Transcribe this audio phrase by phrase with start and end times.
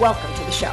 [0.00, 0.72] Welcome to the show.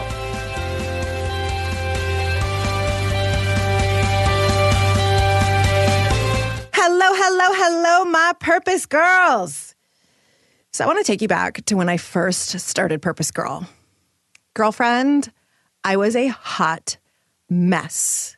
[6.73, 9.75] Hello, hello, hello, my purpose girls.
[10.71, 13.67] So, I want to take you back to when I first started Purpose Girl.
[14.53, 15.31] Girlfriend,
[15.83, 16.97] I was a hot
[17.49, 18.37] mess.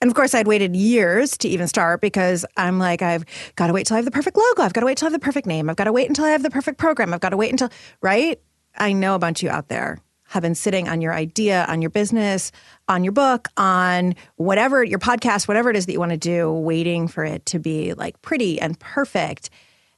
[0.00, 3.24] And of course, I'd waited years to even start because I'm like, I've
[3.56, 4.62] got to wait till I have the perfect logo.
[4.62, 5.68] I've got to wait till I have the perfect name.
[5.68, 7.12] I've got to wait until I have the perfect program.
[7.12, 7.68] I've got to wait until,
[8.00, 8.40] right?
[8.76, 9.98] I know a bunch of you out there
[10.32, 12.52] have been sitting on your idea, on your business,
[12.88, 16.50] on your book, on whatever, your podcast, whatever it is that you want to do,
[16.50, 19.50] waiting for it to be like pretty and perfect.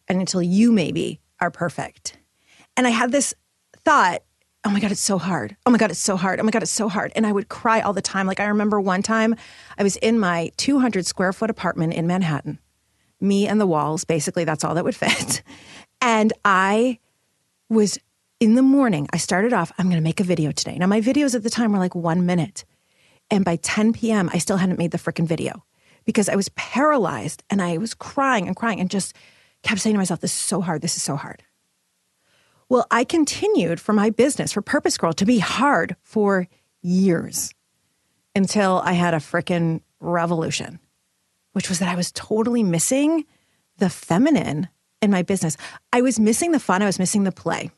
[0.08, 2.18] And until you maybe are perfect.
[2.76, 3.32] And I had this
[3.84, 4.22] thought
[4.66, 5.54] oh my God, it's so hard.
[5.66, 6.40] Oh my God, it's so hard.
[6.40, 7.12] Oh my God, it's so hard.
[7.14, 8.26] And I would cry all the time.
[8.26, 9.36] Like I remember one time
[9.76, 12.58] I was in my 200 square foot apartment in Manhattan,
[13.20, 15.42] me and the walls, basically, that's all that would fit.
[16.00, 16.98] And I
[17.70, 17.98] was
[18.44, 20.76] in the morning, I started off, I'm going to make a video today.
[20.76, 22.66] Now, my videos at the time were like one minute.
[23.30, 25.64] And by 10 p.m., I still hadn't made the freaking video
[26.04, 29.16] because I was paralyzed and I was crying and crying and just
[29.62, 30.82] kept saying to myself, this is so hard.
[30.82, 31.42] This is so hard.
[32.68, 36.46] Well, I continued for my business, for Purpose Girl, to be hard for
[36.82, 37.50] years
[38.36, 40.80] until I had a freaking revolution,
[41.52, 43.24] which was that I was totally missing
[43.78, 44.68] the feminine
[45.00, 45.56] in my business.
[45.94, 47.70] I was missing the fun, I was missing the play.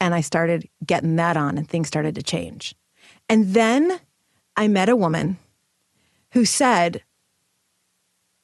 [0.00, 2.74] And I started getting that on, and things started to change.
[3.28, 4.00] And then
[4.56, 5.38] I met a woman
[6.32, 7.02] who said,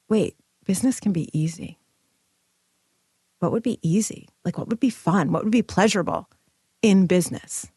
[0.09, 0.35] Wait,
[0.65, 1.79] business can be easy
[3.45, 4.27] what would be easy?
[4.43, 5.31] Like, what would be fun?
[5.31, 6.27] What would be pleasurable
[6.81, 7.67] in business?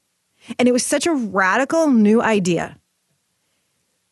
[0.59, 2.78] And it was such a radical new idea.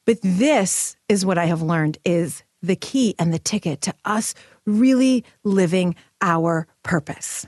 [0.04, 4.34] But this is what I have learned is the key and the ticket to us
[4.66, 7.46] really living our purpose.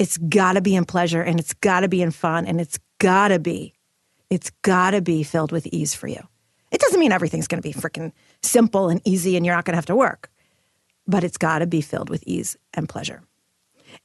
[0.00, 2.78] It's got to be in pleasure and it's got to be in fun and it's
[2.98, 3.74] got to be
[4.30, 6.26] it's got to be filled with ease for you.
[6.70, 8.12] It doesn't mean everything's going to be freaking
[8.42, 10.30] simple and easy and you're not going to have to work,
[11.06, 13.22] but it's got to be filled with ease and pleasure.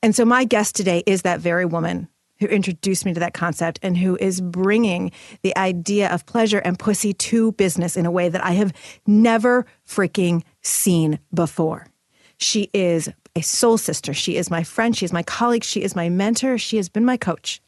[0.03, 3.79] And so my guest today is that very woman who introduced me to that concept
[3.81, 5.11] and who is bringing
[5.44, 8.73] the idea of pleasure and pussy to business in a way that I have
[9.07, 11.88] never freaking seen before.
[12.38, 14.13] She is a soul sister.
[14.13, 14.96] She is my friend.
[14.96, 15.63] She is my colleague.
[15.63, 16.57] She is my mentor.
[16.57, 17.62] She has been my coach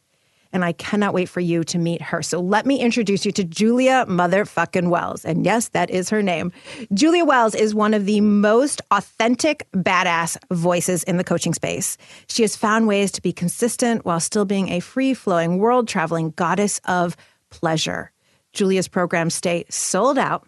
[0.53, 2.21] and I cannot wait for you to meet her.
[2.21, 5.25] So let me introduce you to Julia Motherfucking Wells.
[5.25, 6.51] And yes, that is her name.
[6.93, 11.97] Julia Wells is one of the most authentic, badass voices in the coaching space.
[12.27, 16.31] She has found ways to be consistent while still being a free flowing, world traveling
[16.31, 17.15] goddess of
[17.49, 18.11] pleasure.
[18.53, 20.47] Julia's programs stay sold out.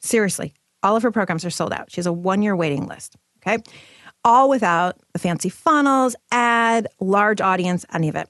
[0.00, 1.90] Seriously, all of her programs are sold out.
[1.90, 3.16] She has a one year waiting list.
[3.46, 3.62] Okay.
[4.24, 8.28] All without the fancy funnels, ad, large audience, any of it.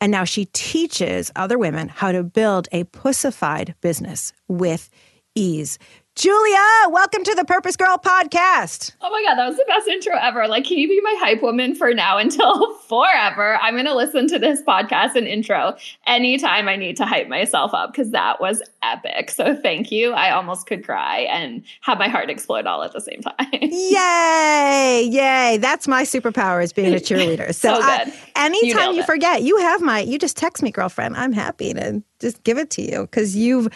[0.00, 4.90] And now she teaches other women how to build a pussified business with
[5.34, 5.78] ease.
[6.20, 8.92] Julia, welcome to the Purpose Girl podcast.
[9.00, 10.46] Oh my God, that was the best intro ever.
[10.48, 13.56] Like, can you be my hype woman for now until forever?
[13.62, 17.72] I'm going to listen to this podcast and intro anytime I need to hype myself
[17.72, 19.30] up because that was epic.
[19.30, 20.12] So, thank you.
[20.12, 23.48] I almost could cry and have my heart explode all at the same time.
[23.62, 25.08] yay!
[25.10, 25.56] Yay!
[25.56, 27.48] That's my superpower is being a cheerleader.
[27.60, 31.16] So, so I, anytime you, you forget, you have my, you just text me, girlfriend.
[31.16, 33.68] I'm happy to just give it to you because you've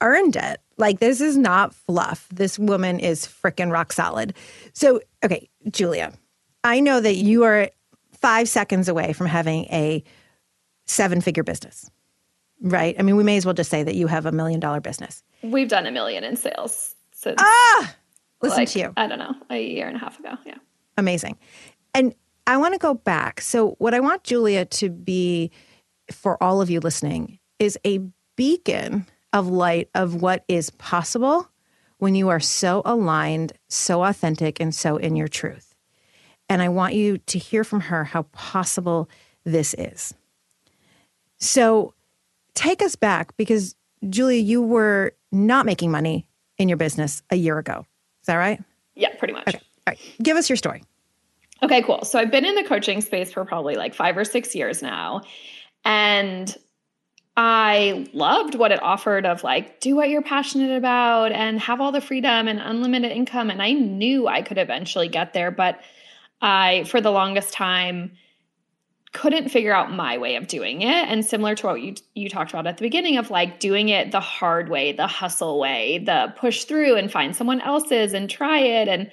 [0.00, 0.60] earned it.
[0.78, 2.28] Like this is not fluff.
[2.32, 4.34] This woman is freaking rock solid.
[4.72, 6.12] So, okay, Julia,
[6.64, 7.68] I know that you are
[8.12, 10.02] five seconds away from having a
[10.86, 11.90] seven figure business,
[12.60, 12.94] right?
[12.98, 15.22] I mean, we may as well just say that you have a million dollar business.
[15.42, 17.36] We've done a million in sales since.
[17.40, 17.94] Ah,
[18.40, 18.92] listen like, to you.
[18.96, 20.34] I don't know, a year and a half ago.
[20.46, 20.58] Yeah.
[20.96, 21.38] Amazing.
[21.92, 22.14] And
[22.46, 23.40] I want to go back.
[23.40, 25.50] So, what I want Julia to be
[26.10, 28.00] for all of you listening is a
[28.36, 31.48] beacon of light of what is possible
[31.98, 35.74] when you are so aligned, so authentic, and so in your truth.
[36.48, 39.08] And I want you to hear from her how possible
[39.44, 40.14] this is.
[41.38, 41.94] So
[42.54, 43.74] take us back because,
[44.08, 46.26] Julia, you were not making money
[46.56, 47.84] in your business a year ago.
[48.22, 48.62] Is that right?
[48.94, 49.48] Yeah, pretty much.
[49.48, 49.58] Okay.
[49.58, 49.98] All right.
[50.22, 50.82] Give us your story.
[51.62, 52.04] Okay, cool.
[52.04, 55.22] So I've been in the coaching space for probably like five or six years now.
[55.84, 56.56] And
[57.40, 61.92] I loved what it offered of like, do what you're passionate about and have all
[61.92, 63.48] the freedom and unlimited income.
[63.48, 65.80] And I knew I could eventually get there, but
[66.42, 68.10] I, for the longest time,
[69.12, 70.88] couldn't figure out my way of doing it.
[70.88, 74.10] And similar to what you, you talked about at the beginning of like doing it
[74.10, 78.58] the hard way, the hustle way, the push through and find someone else's and try
[78.58, 78.88] it.
[78.88, 79.12] And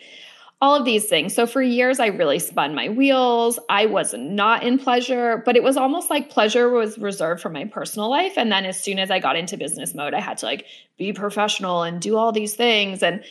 [0.65, 1.35] all of these things.
[1.35, 3.59] So for years, I really spun my wheels.
[3.69, 7.65] I was not in pleasure, but it was almost like pleasure was reserved for my
[7.65, 8.33] personal life.
[8.35, 10.65] And then as soon as I got into business mode, I had to like
[10.97, 13.03] be professional and do all these things.
[13.03, 13.23] And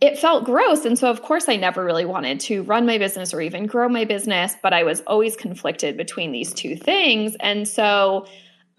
[0.00, 0.86] it felt gross.
[0.86, 3.86] And so, of course, I never really wanted to run my business or even grow
[3.90, 7.36] my business, but I was always conflicted between these two things.
[7.40, 8.26] And so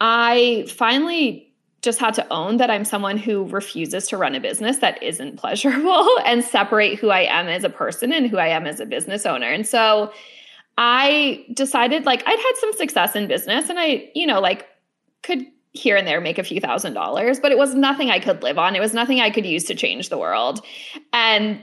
[0.01, 1.53] I finally
[1.85, 5.37] just had to own that I'm someone who refuses to run a business that isn't
[5.37, 8.85] pleasurable and separate who I am as a person and who I am as a
[8.85, 9.47] business owner.
[9.47, 10.11] And so
[10.77, 14.67] I decided like I'd had some success in business and I, you know, like
[15.23, 18.43] could here and there make a few thousand dollars, but it was nothing I could
[18.43, 18.75] live on.
[18.75, 20.65] It was nothing I could use to change the world.
[21.13, 21.61] And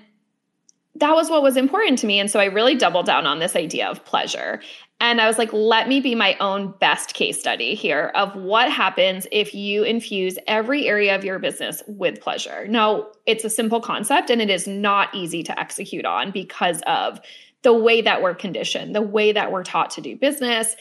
[0.97, 2.21] that was what was important to me.
[2.21, 4.61] And so I really doubled down on this idea of pleasure.
[5.03, 8.71] And I was like, let me be my own best case study here of what
[8.71, 12.69] happens if you infuse every area of your business with pleasure.
[12.69, 17.21] Now, it's a simple concept and it is not easy to execute on because of
[17.63, 20.77] the way that we're conditioned, the way that we're taught to do business.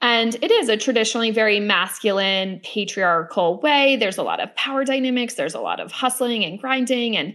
[0.00, 3.96] And it is a traditionally very masculine, patriarchal way.
[3.96, 7.34] There's a lot of power dynamics, there's a lot of hustling and grinding, and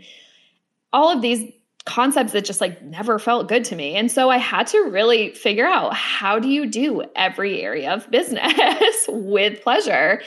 [0.92, 1.52] all of these
[1.86, 3.96] concepts that just like never felt good to me.
[3.96, 8.10] And so I had to really figure out how do you do every area of
[8.10, 10.22] business with pleasure?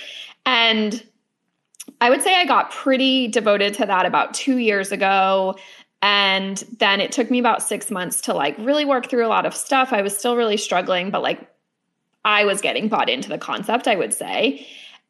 [0.45, 1.03] And
[2.01, 5.57] I would say I got pretty devoted to that about 2 years ago.
[6.03, 9.47] And then it took me about 6 months to like really work through a lot
[9.47, 9.93] of stuff.
[9.93, 11.51] I was still really struggling, but like
[12.25, 14.67] I was getting bought into the concept, I would say.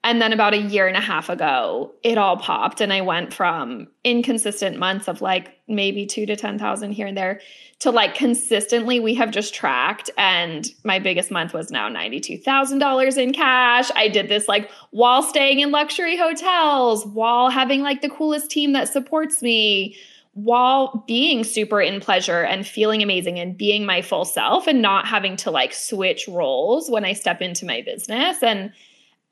[0.06, 2.80] And then about a year and a half ago, it all popped.
[2.80, 7.40] And I went from inconsistent months of like maybe two to 10,000 here and there
[7.80, 10.08] to like consistently we have just tracked.
[10.16, 13.90] And my biggest month was now $92,000 in cash.
[13.96, 18.74] I did this like while staying in luxury hotels, while having like the coolest team
[18.74, 19.96] that supports me,
[20.34, 25.08] while being super in pleasure and feeling amazing and being my full self and not
[25.08, 28.40] having to like switch roles when I step into my business.
[28.40, 28.70] And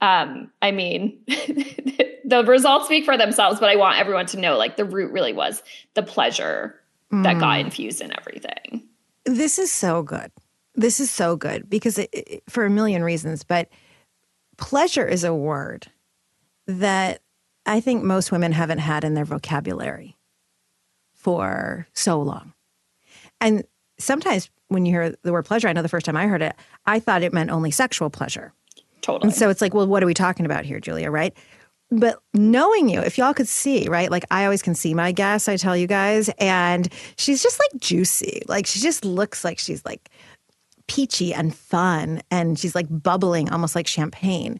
[0.05, 4.77] um, I mean, the results speak for themselves, but I want everyone to know like
[4.77, 5.63] the root really was
[5.95, 6.79] the pleasure
[7.11, 7.23] mm.
[7.23, 7.61] that got mm.
[7.61, 8.87] infused in everything.
[9.25, 10.31] This is so good.
[10.75, 13.71] This is so good because it, it, for a million reasons, but
[14.59, 15.87] pleasure is a word
[16.67, 17.23] that
[17.65, 20.19] I think most women haven't had in their vocabulary
[21.15, 22.53] for so long.
[23.41, 23.65] And
[23.99, 26.55] sometimes when you hear the word pleasure, I know the first time I heard it,
[26.85, 28.53] I thought it meant only sexual pleasure.
[29.05, 29.29] Totally.
[29.29, 31.37] And so it's like, well, what are we talking about here, Julia, right?
[31.91, 34.11] But knowing you, if y'all could see, right?
[34.11, 37.83] Like I always can see my guests, I tell you guys, and she's just like
[37.83, 38.43] juicy.
[38.49, 40.09] Like she just looks like she's like
[40.87, 44.59] peachy and fun and she's like bubbling almost like champagne.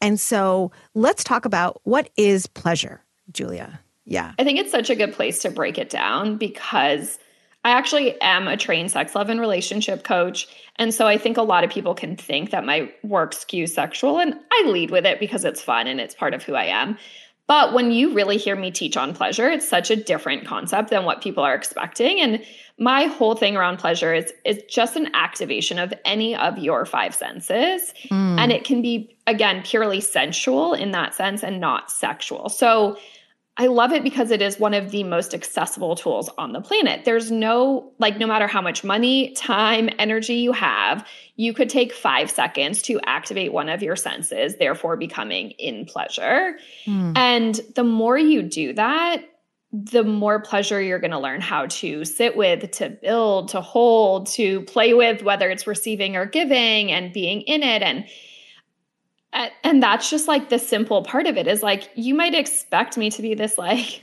[0.00, 3.02] And so let's talk about what is pleasure,
[3.32, 3.80] Julia.
[4.04, 4.34] Yeah.
[4.38, 7.18] I think it's such a good place to break it down because
[7.64, 10.48] I actually am a trained sex, love, and relationship coach.
[10.76, 14.18] And so I think a lot of people can think that my work skews sexual,
[14.18, 16.96] and I lead with it because it's fun and it's part of who I am.
[17.46, 21.04] But when you really hear me teach on pleasure, it's such a different concept than
[21.04, 22.20] what people are expecting.
[22.20, 22.44] And
[22.78, 27.12] my whole thing around pleasure is, is just an activation of any of your five
[27.12, 27.92] senses.
[28.08, 28.38] Mm.
[28.38, 32.48] And it can be, again, purely sensual in that sense and not sexual.
[32.48, 32.96] So
[33.56, 37.04] I love it because it is one of the most accessible tools on the planet.
[37.04, 41.92] There's no, like, no matter how much money, time, energy you have, you could take
[41.92, 46.56] five seconds to activate one of your senses, therefore becoming in pleasure.
[46.86, 47.16] Mm.
[47.16, 49.24] And the more you do that,
[49.72, 54.26] the more pleasure you're going to learn how to sit with, to build, to hold,
[54.28, 57.82] to play with, whether it's receiving or giving and being in it.
[57.82, 58.06] And
[59.32, 63.10] and that's just like the simple part of it is like you might expect me
[63.10, 64.02] to be this like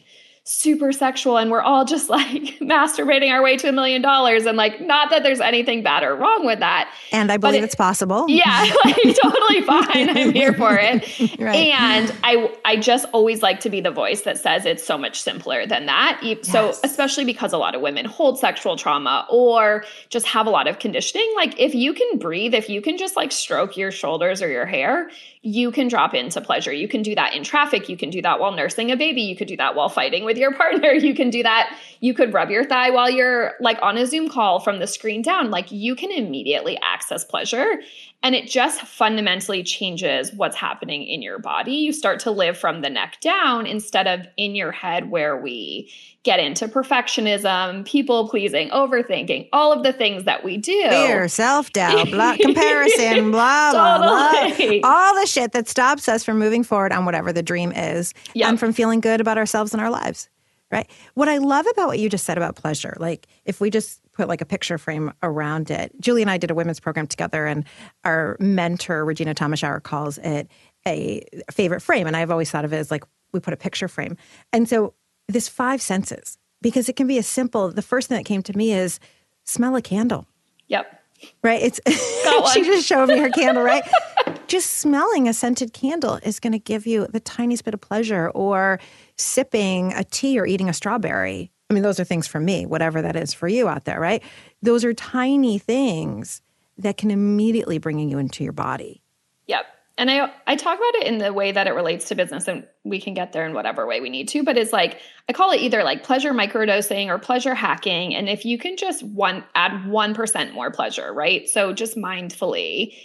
[0.50, 4.56] super sexual and we're all just like masturbating our way to a million dollars and
[4.56, 7.76] like not that there's anything bad or wrong with that and i believe it, it's
[7.76, 11.54] possible yeah like totally fine i'm here for it right.
[11.54, 15.20] and i i just always like to be the voice that says it's so much
[15.20, 16.50] simpler than that yes.
[16.50, 20.66] so especially because a lot of women hold sexual trauma or just have a lot
[20.66, 24.42] of conditioning like if you can breathe if you can just like stroke your shoulders
[24.42, 25.10] or your hair
[25.48, 26.74] you can drop into pleasure.
[26.74, 27.88] You can do that in traffic.
[27.88, 29.22] You can do that while nursing a baby.
[29.22, 30.92] You could do that while fighting with your partner.
[30.92, 34.30] You can do that, you could rub your thigh while you're like on a Zoom
[34.30, 35.50] call from the screen down.
[35.52, 37.82] Like you can immediately access pleasure.
[38.28, 41.76] And it just fundamentally changes what's happening in your body.
[41.76, 45.90] You start to live from the neck down instead of in your head where we
[46.24, 50.90] get into perfectionism, people pleasing, overthinking, all of the things that we do.
[50.90, 52.06] Fear, self doubt,
[52.42, 54.82] comparison, blah, blah, totally.
[54.82, 54.90] blah.
[54.90, 58.50] All the shit that stops us from moving forward on whatever the dream is yep.
[58.50, 60.28] and from feeling good about ourselves and our lives.
[60.70, 60.90] Right.
[61.14, 64.28] What I love about what you just said about pleasure, like if we just put
[64.28, 65.94] like a picture frame around it.
[66.02, 67.64] Julie and I did a women's program together, and
[68.04, 70.50] our mentor, Regena Thomashauer, calls it
[70.88, 72.08] a favorite frame.
[72.08, 74.18] And I've always thought of it as like we put a picture frame.
[74.52, 74.96] And so
[75.28, 77.70] this five senses, because it can be as simple.
[77.70, 79.00] The first thing that came to me is
[79.44, 80.26] smell a candle.
[80.68, 81.02] Yep.
[81.44, 81.62] Right.
[81.62, 81.80] It's
[82.54, 83.84] she just showed me her candle, right?
[84.48, 88.30] just smelling a scented candle is going to give you the tiniest bit of pleasure
[88.30, 88.80] or
[89.18, 93.02] sipping a tea or eating a strawberry I mean, those are things for me, whatever
[93.02, 94.24] that is for you out there, right?
[94.62, 96.42] Those are tiny things
[96.78, 99.02] that can immediately bring you into your body.
[99.48, 99.66] Yep.
[99.98, 102.68] And I I talk about it in the way that it relates to business and
[102.84, 105.52] we can get there in whatever way we need to, but it's like I call
[105.52, 109.72] it either like pleasure microdosing or pleasure hacking and if you can just one add
[109.86, 111.50] 1% more pleasure, right?
[111.50, 112.96] So just mindfully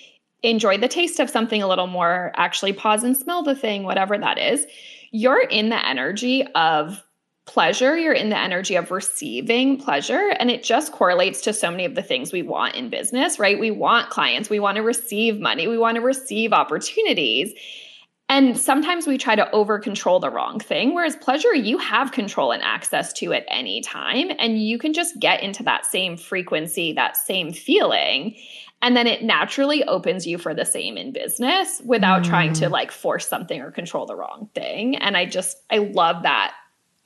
[0.43, 4.19] enjoy the taste of something a little more, actually pause and smell the thing, whatever
[4.19, 4.67] that is.
[5.11, 7.03] You're in the energy of
[7.45, 10.31] pleasure, you're in the energy of receiving pleasure.
[10.39, 13.59] And it just correlates to so many of the things we want in business, right?
[13.59, 17.53] We want clients, we want to receive money, we want to receive opportunities.
[18.29, 22.53] And sometimes we try to over control the wrong thing, whereas pleasure, you have control
[22.53, 24.31] and access to at any time.
[24.39, 28.37] And you can just get into that same frequency, that same feeling.
[28.83, 32.27] And then it naturally opens you for the same in business without mm.
[32.27, 32.71] trying to mm.
[32.71, 34.97] like force something or control the wrong thing.
[34.97, 36.53] And I just, I love that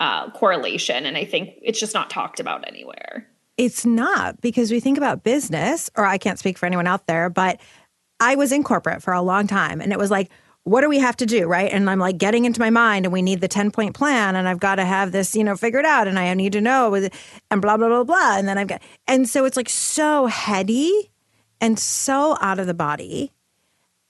[0.01, 1.05] uh, correlation.
[1.05, 3.29] And I think it's just not talked about anywhere.
[3.59, 7.31] It's not because we think about business, or I can't speak for anyone out there,
[7.31, 7.61] but
[8.21, 10.31] I was in corporate for a long time and it was like,
[10.65, 11.47] what do we have to do?
[11.47, 11.71] Right.
[11.71, 14.49] And I'm like getting into my mind and we need the 10 point plan and
[14.49, 17.63] I've got to have this, you know, figured out and I need to know and
[17.63, 18.37] blah, blah, blah, blah.
[18.37, 21.11] And then I've got, and so it's like so heady
[21.61, 23.33] and so out of the body.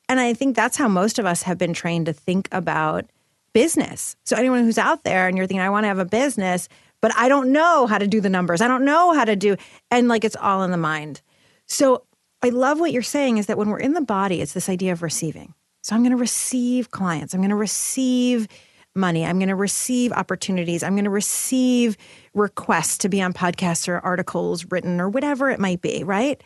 [0.08, 3.06] And I think that's how most of us have been trained to think about
[3.52, 4.16] business.
[4.24, 6.68] So anyone who's out there and you're thinking, I want to have a business,
[7.00, 8.60] but I don't know how to do the numbers.
[8.60, 9.56] I don't know how to do,
[9.90, 11.22] and like it's all in the mind.
[11.66, 12.02] So
[12.42, 14.92] I love what you're saying is that when we're in the body, it's this idea
[14.92, 15.54] of receiving.
[15.82, 17.32] So I'm going to receive clients.
[17.32, 18.48] I'm going to receive
[18.94, 19.24] money.
[19.24, 20.82] I'm going to receive opportunities.
[20.82, 21.96] I'm going to receive
[22.34, 26.42] requests to be on podcasts or articles written or whatever it might be, right?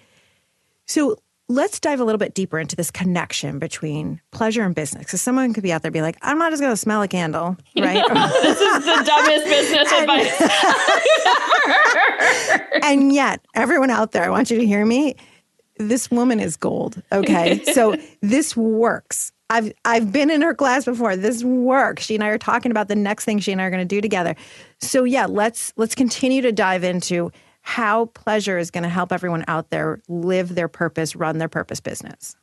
[0.90, 1.16] So
[1.48, 5.04] let's dive a little bit deeper into this connection between pleasure and business.
[5.04, 7.06] Because someone could be out there be like, I'm not just going to smell a
[7.06, 8.04] candle, right?
[8.42, 10.40] this is the dumbest business advice
[12.50, 12.80] ever.
[12.82, 15.14] and yet, everyone out there, I want you to hear me.
[15.76, 17.00] This woman is gold.
[17.12, 17.62] Okay.
[17.72, 19.30] so this works.
[19.48, 21.14] I've I've been in her class before.
[21.14, 22.02] This works.
[22.02, 23.84] She and I are talking about the next thing she and I are going to
[23.84, 24.34] do together.
[24.80, 27.30] So yeah, let's let's continue to dive into
[27.62, 31.80] how pleasure is going to help everyone out there live their purpose, run their purpose
[31.80, 32.36] business.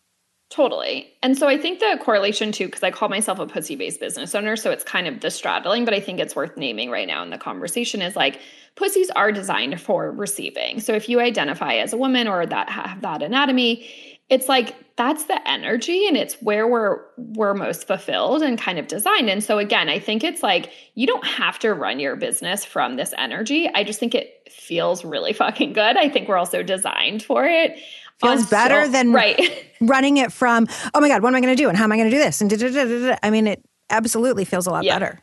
[0.50, 1.10] Totally.
[1.22, 4.34] And so I think the correlation too, because I call myself a pussy based business
[4.34, 7.22] owner, so it's kind of the straddling, but I think it's worth naming right now
[7.22, 8.40] in the conversation is like
[8.76, 10.80] pussies are designed for receiving.
[10.80, 13.90] So if you identify as a woman or that have that anatomy,
[14.30, 18.88] it's like that's the energy and it's where we're we're most fulfilled and kind of
[18.88, 19.30] designed.
[19.30, 22.96] And so again i think it's like you don't have to run your business from
[22.96, 23.70] this energy.
[23.74, 25.98] I just think it feels really fucking good.
[25.98, 27.78] I think we're also designed for it.
[28.20, 29.66] Feels better so, than right.
[29.82, 31.92] running it from oh my god what am i going to do and how am
[31.92, 32.42] i going to do this?
[32.42, 34.96] And i mean it absolutely feels a lot yeah.
[34.96, 35.22] better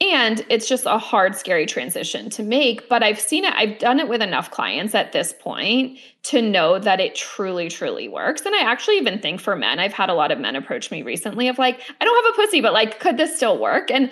[0.00, 2.88] and it's just a hard, scary transition to make.
[2.88, 6.78] But I've seen it, I've done it with enough clients at this point to know
[6.78, 8.42] that it truly, truly works.
[8.42, 11.02] And I actually even think for men, I've had a lot of men approach me
[11.02, 13.90] recently of like, I don't have a pussy, but like, could this still work?
[13.90, 14.10] And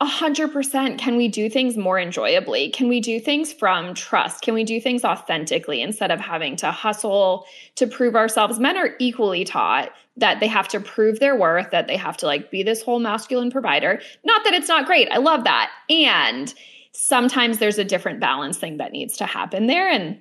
[0.00, 1.00] a hundred percent.
[1.00, 2.70] Can we do things more enjoyably?
[2.70, 4.42] Can we do things from trust?
[4.42, 8.60] Can we do things authentically instead of having to hustle to prove ourselves?
[8.60, 12.26] Men are equally taught that they have to prove their worth, that they have to
[12.26, 14.00] like be this whole masculine provider.
[14.24, 15.08] Not that it's not great.
[15.10, 15.70] I love that.
[15.88, 16.52] And
[16.92, 19.88] sometimes there's a different balance thing that needs to happen there.
[19.88, 20.20] And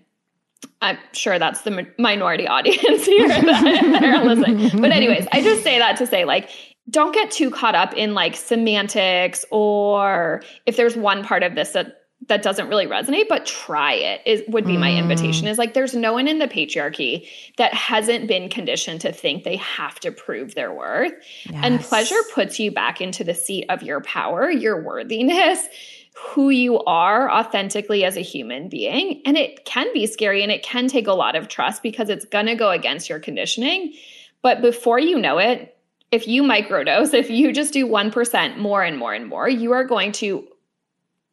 [0.81, 4.81] I'm sure that's the minority audience here that are listening.
[4.81, 6.49] But anyways, I just say that to say like
[6.89, 11.71] don't get too caught up in like semantics or if there's one part of this
[11.71, 15.49] that that doesn't really resonate but try it is would be my invitation mm.
[15.49, 19.55] is like there's no one in the patriarchy that hasn't been conditioned to think they
[19.57, 21.13] have to prove their worth
[21.45, 21.59] yes.
[21.63, 25.67] and pleasure puts you back into the seat of your power your worthiness
[26.17, 29.21] who you are authentically as a human being.
[29.25, 32.25] And it can be scary and it can take a lot of trust because it's
[32.25, 33.93] going to go against your conditioning.
[34.41, 35.77] But before you know it,
[36.11, 39.83] if you microdose, if you just do 1% more and more and more, you are
[39.83, 40.47] going to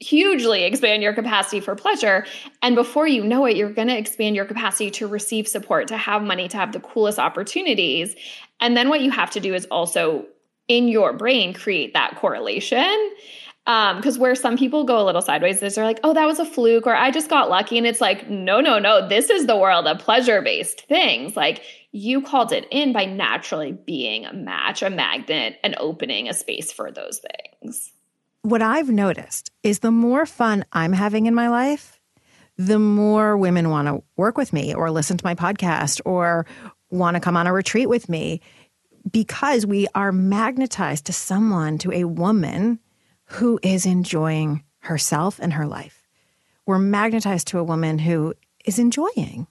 [0.01, 2.27] hugely expand your capacity for pleasure.
[2.63, 5.97] And before you know it, you're going to expand your capacity to receive support, to
[5.97, 8.15] have money, to have the coolest opportunities.
[8.61, 10.27] And then what you have to do is also
[10.69, 13.13] in your brain create that correlation.
[13.65, 16.39] Because um, where some people go a little sideways is they're like, oh, that was
[16.39, 17.79] a fluke, or I just got lucky.
[17.79, 21.35] And it's like, no, no, no, this is the world of pleasure based things.
[21.35, 26.35] Like you called it in by naturally being a match, a magnet, and opening a
[26.35, 27.23] space for those
[27.63, 27.94] things
[28.45, 31.99] what I've noticed is the more fun I'm having in my life,
[32.59, 36.45] the more women want to work with me or listen to my podcast or
[36.91, 38.43] want to come on a retreat with me
[39.11, 42.81] because we are magnetized to someone, to a woman
[43.25, 46.07] who is enjoying herself and her life.
[46.67, 48.35] We're magnetized to a woman who
[48.67, 49.47] is enjoying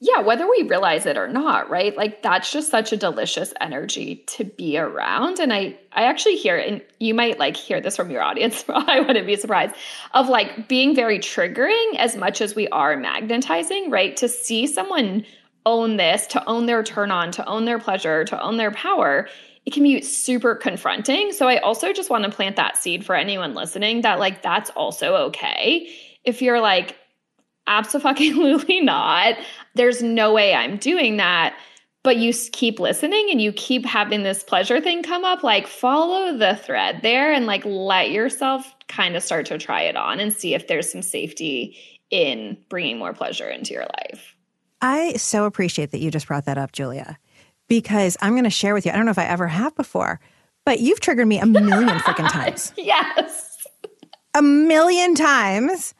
[0.00, 1.96] yeah, whether we realize it or not, right?
[1.96, 5.40] Like that's just such a delicious energy to be around.
[5.40, 8.64] And I I actually hear and you might like hear this from your audience.
[8.68, 9.74] I wouldn't be surprised
[10.14, 14.16] of like being very triggering as much as we are magnetizing, right?
[14.18, 15.24] To see someone
[15.66, 19.28] own this, to own their turn on, to own their pleasure, to own their power,
[19.66, 21.32] it can be super confronting.
[21.32, 24.70] So I also just want to plant that seed for anyone listening that like that's
[24.70, 25.92] also okay.
[26.24, 26.96] If you're like
[27.68, 29.36] absolutely not.
[29.74, 31.56] There's no way I'm doing that.
[32.04, 36.36] But you keep listening and you keep having this pleasure thing come up, like follow
[36.38, 40.32] the thread there and like let yourself kind of start to try it on and
[40.32, 41.76] see if there's some safety
[42.10, 44.34] in bringing more pleasure into your life.
[44.80, 47.18] I so appreciate that you just brought that up, Julia,
[47.68, 48.92] because I'm going to share with you.
[48.92, 50.20] I don't know if I ever have before,
[50.64, 52.72] but you've triggered me a million freaking times.
[52.76, 53.66] Yes.
[54.34, 55.94] A million times.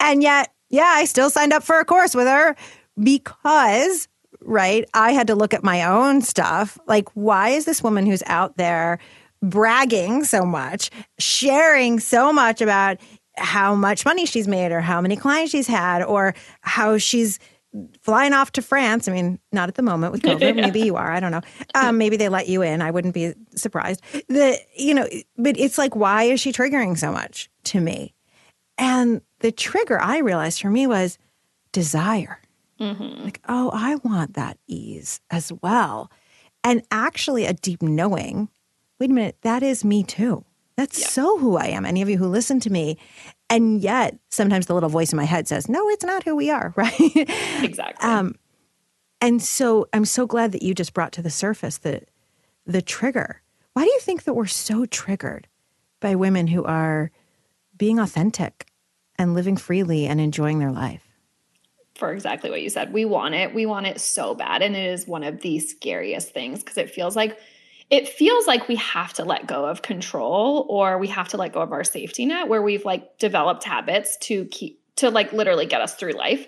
[0.00, 2.56] And yet yeah, I still signed up for a course with her
[3.00, 4.08] because,
[4.40, 6.78] right, I had to look at my own stuff.
[6.86, 8.98] Like, why is this woman who's out there
[9.42, 12.98] bragging so much, sharing so much about
[13.36, 17.38] how much money she's made or how many clients she's had or how she's
[18.02, 19.08] flying off to France.
[19.08, 20.40] I mean, not at the moment with COVID.
[20.56, 20.66] yeah.
[20.66, 21.10] Maybe you are.
[21.10, 21.40] I don't know.
[21.74, 22.82] Um, maybe they let you in.
[22.82, 24.02] I wouldn't be surprised.
[24.28, 28.14] The you know, but it's like, why is she triggering so much to me?
[28.78, 31.18] And the trigger I realized for me was
[31.70, 32.40] desire.
[32.80, 33.24] Mm-hmm.
[33.24, 36.10] Like, oh, I want that ease as well.
[36.64, 38.48] And actually, a deep knowing
[39.02, 40.44] wait a minute, that is me too.
[40.76, 41.08] That's yeah.
[41.08, 41.84] so who I am.
[41.84, 42.98] Any of you who listen to me.
[43.50, 46.50] And yet, sometimes the little voice in my head says, no, it's not who we
[46.50, 46.94] are, right?
[47.62, 48.08] Exactly.
[48.08, 48.36] um,
[49.20, 52.02] and so I'm so glad that you just brought to the surface the,
[52.64, 53.42] the trigger.
[53.72, 55.48] Why do you think that we're so triggered
[55.98, 57.10] by women who are
[57.76, 58.66] being authentic
[59.18, 61.06] and living freely and enjoying their life.
[61.94, 62.92] For exactly what you said.
[62.92, 63.54] We want it.
[63.54, 64.62] We want it so bad.
[64.62, 67.38] And it is one of the scariest things because it feels like
[67.90, 71.52] it feels like we have to let go of control or we have to let
[71.52, 75.66] go of our safety net where we've like developed habits to keep to like literally
[75.66, 76.46] get us through life.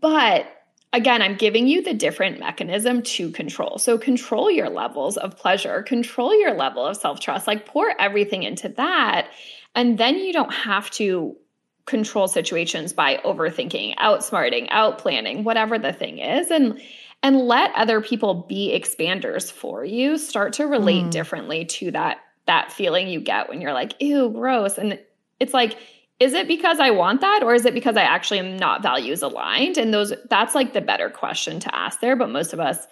[0.00, 0.46] But
[0.92, 3.78] again, I'm giving you the different mechanism to control.
[3.78, 8.68] So control your levels of pleasure, control your level of self-trust, like pour everything into
[8.70, 9.28] that
[9.74, 11.36] and then you don't have to
[11.86, 16.50] control situations by overthinking, outsmarting, outplanning, whatever the thing is.
[16.50, 16.80] And
[17.22, 20.18] and let other people be expanders for you.
[20.18, 21.10] Start to relate mm.
[21.10, 24.76] differently to that that feeling you get when you're like, ew, gross.
[24.76, 24.98] And
[25.40, 25.78] it's like,
[26.20, 29.22] is it because I want that or is it because I actually am not values
[29.22, 29.78] aligned?
[29.78, 32.14] And those that's like the better question to ask there.
[32.14, 32.86] But most of us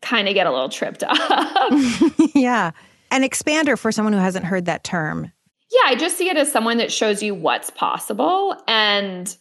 [0.00, 1.16] kind of get a little tripped up.
[2.34, 2.70] yeah.
[3.10, 5.32] An expander for someone who hasn't heard that term
[5.70, 8.56] yeah, I just see it as someone that shows you what's possible.
[8.66, 9.34] And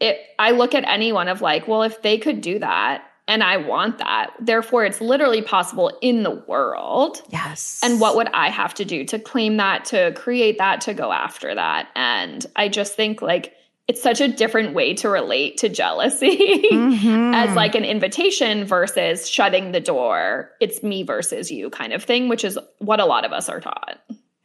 [0.00, 3.58] it I look at anyone of like, well, if they could do that and I
[3.58, 7.22] want that, therefore it's literally possible in the world.
[7.30, 7.80] Yes.
[7.82, 11.12] And what would I have to do to claim that, to create that, to go
[11.12, 11.88] after that?
[11.94, 13.54] And I just think like
[13.88, 17.08] it's such a different way to relate to jealousy mm-hmm.
[17.34, 20.50] as like an invitation versus shutting the door.
[20.60, 23.60] It's me versus you kind of thing, which is what a lot of us are
[23.60, 23.98] taught.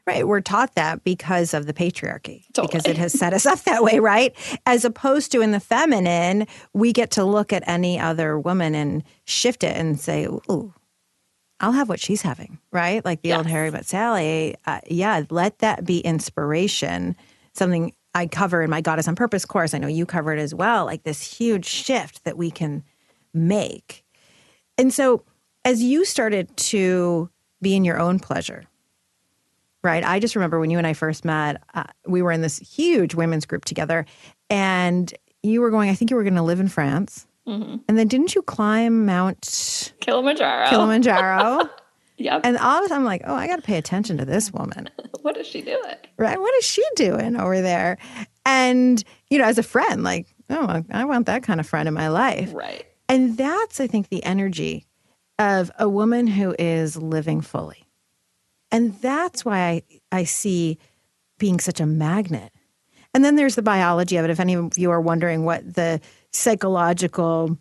[0.07, 0.25] Right.
[0.25, 2.67] We're taught that because of the patriarchy, totally.
[2.67, 4.33] because it has set us up that way, right?
[4.65, 9.03] As opposed to in the feminine, we get to look at any other woman and
[9.25, 10.73] shift it and say, ooh,
[11.59, 13.03] I'll have what she's having, right?
[13.03, 13.37] Like the yes.
[13.39, 14.55] old Harry but Sally.
[14.65, 17.17] Uh, yeah, let that be inspiration.
[17.53, 19.73] Something I cover in my Goddess on Purpose course.
[19.73, 20.85] I know you cover it as well.
[20.85, 22.83] Like this huge shift that we can
[23.33, 24.05] make.
[24.77, 25.25] And so,
[25.65, 27.29] as you started to
[27.61, 28.63] be in your own pleasure,
[29.83, 30.03] right?
[30.03, 33.15] I just remember when you and I first met, uh, we were in this huge
[33.15, 34.05] women's group together,
[34.49, 35.13] and
[35.43, 37.27] you were going, I think you were going to live in France.
[37.47, 37.77] Mm-hmm.
[37.87, 40.69] And then didn't you climb Mount Kilimanjaro.
[40.69, 41.69] Kilimanjaro?
[42.17, 42.41] yep.
[42.43, 44.51] and all of a sudden, I'm like, oh, I got to pay attention to this
[44.51, 44.89] woman.
[45.21, 45.95] what is she doing?
[46.17, 46.39] right?
[46.39, 47.97] What is she doing over there?
[48.45, 51.93] And, you know, as a friend, like, oh, I want that kind of friend in
[51.93, 52.53] my life.
[52.53, 52.85] Right.
[53.09, 54.85] And that's, I think, the energy
[55.39, 57.86] of a woman who is living fully.
[58.71, 60.77] And that's why I, I see
[61.37, 62.51] being such a magnet.
[63.13, 64.31] And then there's the biology of it.
[64.31, 66.01] If any of you are wondering what the
[66.31, 67.57] psychological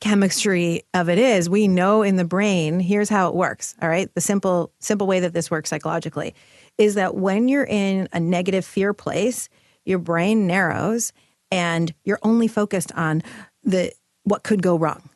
[0.00, 3.74] chemistry of it is, we know in the brain, here's how it works.
[3.82, 4.12] All right.
[4.14, 6.34] The simple, simple way that this works psychologically
[6.78, 9.48] is that when you're in a negative fear place,
[9.84, 11.12] your brain narrows
[11.50, 13.22] and you're only focused on
[13.62, 13.92] the
[14.24, 15.08] what could go wrong.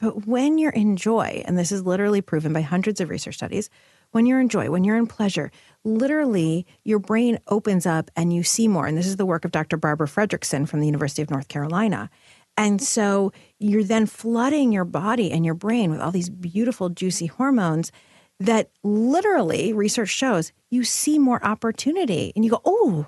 [0.00, 3.70] But when you're in joy, and this is literally proven by hundreds of research studies,
[4.14, 5.50] when you're in joy, when you're in pleasure,
[5.82, 8.86] literally your brain opens up and you see more.
[8.86, 9.76] And this is the work of Dr.
[9.76, 12.08] Barbara Fredrickson from the University of North Carolina.
[12.56, 17.26] And so you're then flooding your body and your brain with all these beautiful, juicy
[17.26, 17.90] hormones
[18.38, 22.32] that literally research shows you see more opportunity.
[22.36, 23.06] And you go, oh,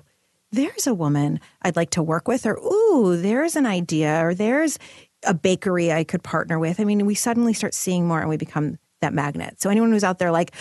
[0.51, 4.77] there's a woman I'd like to work with, or ooh, there's an idea, or there's
[5.23, 6.81] a bakery I could partner with.
[6.81, 9.61] I mean, we suddenly start seeing more and we become that magnet.
[9.61, 10.51] So anyone who's out there like,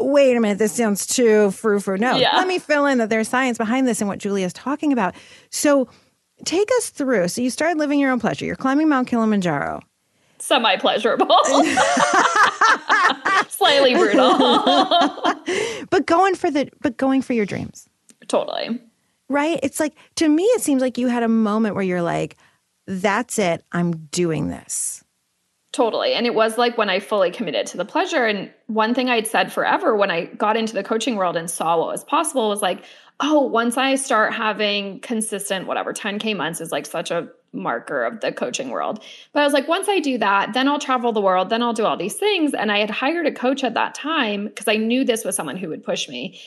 [0.00, 1.96] wait a minute, this sounds too frou frou.
[1.96, 2.36] No, Yeah.
[2.36, 5.14] let me fill in that there's science behind this and what Julia's talking about.
[5.50, 5.88] So
[6.44, 7.28] take us through.
[7.28, 8.44] So you started living your own pleasure.
[8.44, 9.80] You're climbing Mount Kilimanjaro.
[10.38, 11.36] Semi pleasurable.
[13.48, 14.38] Slightly brutal.
[15.90, 17.88] But going for the but going for your dreams.
[18.28, 18.80] totally.
[19.28, 19.58] Right?
[19.62, 22.36] It's like to me it seems like you had a moment where you're like
[22.86, 23.64] that's it.
[23.72, 25.04] I'm doing this.
[25.72, 26.14] Totally.
[26.14, 28.26] And it was like when I fully committed to the pleasure.
[28.26, 31.78] And one thing I'd said forever when I got into the coaching world and saw
[31.78, 32.84] what was possible was like,
[33.20, 38.20] oh, once I start having consistent, whatever, 10K months is like such a marker of
[38.20, 39.02] the coaching world.
[39.32, 41.72] But I was like, once I do that, then I'll travel the world, then I'll
[41.72, 42.52] do all these things.
[42.54, 45.56] And I had hired a coach at that time because I knew this was someone
[45.56, 46.40] who would push me.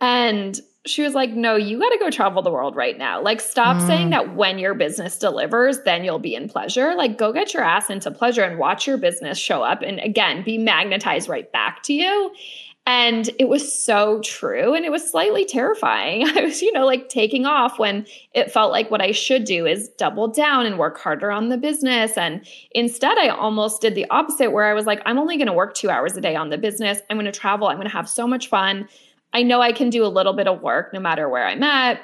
[0.00, 3.20] And she was like, no, you got to go travel the world right now.
[3.20, 4.10] Like, stop saying mm.
[4.12, 6.94] that when your business delivers, then you'll be in pleasure.
[6.96, 10.42] Like, go get your ass into pleasure and watch your business show up and again,
[10.42, 12.32] be magnetized right back to you.
[12.86, 14.74] And it was so true.
[14.74, 16.26] And it was slightly terrifying.
[16.36, 19.66] I was, you know, like taking off when it felt like what I should do
[19.66, 22.16] is double down and work harder on the business.
[22.16, 25.52] And instead, I almost did the opposite where I was like, I'm only going to
[25.52, 27.00] work two hours a day on the business.
[27.10, 27.68] I'm going to travel.
[27.68, 28.88] I'm going to have so much fun.
[29.32, 32.00] I know I can do a little bit of work no matter where I'm at.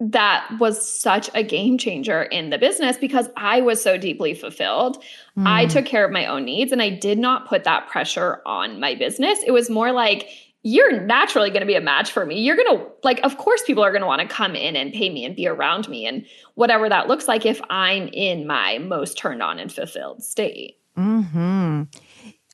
[0.00, 5.02] That was such a game changer in the business because I was so deeply fulfilled.
[5.36, 8.78] I took care of my own needs and I did not put that pressure on
[8.78, 9.40] my business.
[9.44, 10.28] It was more like,
[10.62, 12.40] you're naturally going to be a match for me.
[12.40, 14.92] You're going to, like, of course, people are going to want to come in and
[14.92, 18.78] pay me and be around me and whatever that looks like if I'm in my
[18.78, 20.78] most turned on and fulfilled state.
[20.96, 21.82] Hmm.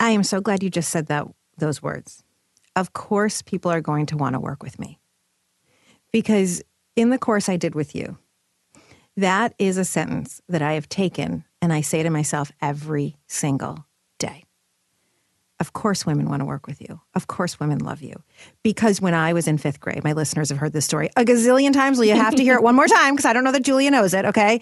[0.01, 1.27] I am so glad you just said that
[1.59, 2.24] those words.
[2.77, 4.99] Of course, people are going to want to work with me
[6.13, 6.63] because
[6.97, 8.19] in the course I did with you,
[9.17, 13.87] that is a sentence that I have taken and I say to myself every single
[14.19, 14.45] day.
[15.61, 17.01] Of course, women want to work with you.
[17.15, 18.23] Of course, women love you.
[18.65, 21.73] Because when I was in fifth grade, my listeners have heard this story a gazillion
[21.73, 21.99] times.
[21.99, 23.91] Well, you have to hear it one more time because I don't know that Julia
[23.91, 24.25] knows it.
[24.25, 24.61] Okay.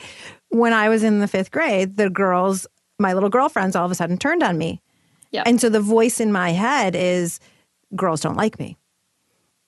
[0.51, 2.67] When I was in the fifth grade, the girls,
[2.99, 4.83] my little girlfriends, all of a sudden turned on me.
[5.31, 5.47] Yep.
[5.47, 7.41] And so the voice in my head is
[7.97, 8.77] girls don't like me.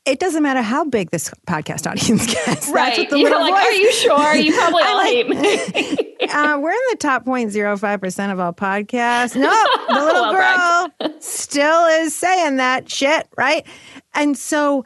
[0.04, 2.44] It doesn't matter how big this podcast audience gets.
[2.46, 2.98] That's Right.
[2.98, 4.34] what the You're little like, voice- are you sure?
[4.36, 5.28] You probably all like- hate
[6.20, 6.26] me.
[6.28, 9.34] uh, we're in the top 0.05% of all podcasts.
[9.34, 9.50] No,
[9.88, 13.66] the little Well girl still is saying that shit, right?
[14.12, 14.84] And so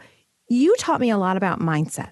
[0.48, 2.10] you taught me a lot about mindset.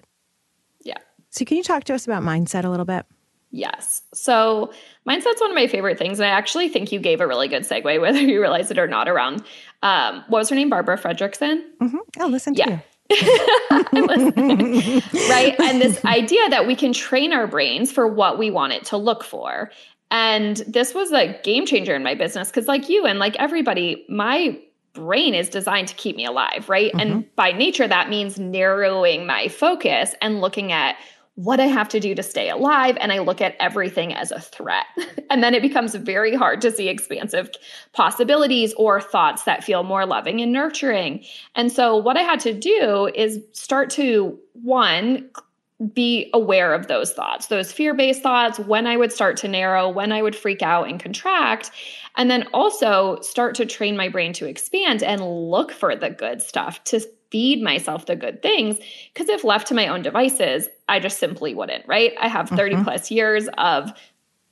[0.83, 0.97] yeah.
[1.29, 3.05] So can you talk to us about mindset a little bit?
[3.51, 4.01] Yes.
[4.13, 4.71] So
[5.07, 6.19] mindset's one of my favorite things.
[6.19, 8.87] And I actually think you gave a really good segue, whether you realize it or
[8.87, 9.43] not, around
[9.83, 10.69] um, what was her name?
[10.69, 11.63] Barbara Fredrickson.
[11.79, 12.69] hmm Oh, listen to Yeah.
[12.69, 12.81] you.
[15.29, 15.55] Right?
[15.59, 18.97] And this idea that we can train our brains for what we want it to
[18.97, 19.71] look for.
[20.09, 24.05] And this was a game changer in my business because, like you and like everybody,
[24.09, 24.59] my
[24.93, 26.91] brain is designed to keep me alive, right?
[26.97, 30.95] And by nature, that means narrowing my focus and looking at
[31.37, 32.97] what I have to do to stay alive.
[32.99, 34.85] And I look at everything as a threat.
[35.29, 37.51] and then it becomes very hard to see expansive
[37.93, 41.23] possibilities or thoughts that feel more loving and nurturing.
[41.53, 45.29] And so, what I had to do is start to one,
[45.93, 49.87] be aware of those thoughts, those fear based thoughts, when I would start to narrow,
[49.87, 51.69] when I would freak out and contract.
[52.15, 56.41] And then also start to train my brain to expand and look for the good
[56.41, 56.99] stuff, to
[57.31, 58.77] feed myself the good things.
[59.13, 62.13] Because if left to my own devices, I just simply wouldn't, right?
[62.19, 62.83] I have 30 mm-hmm.
[62.83, 63.91] plus years of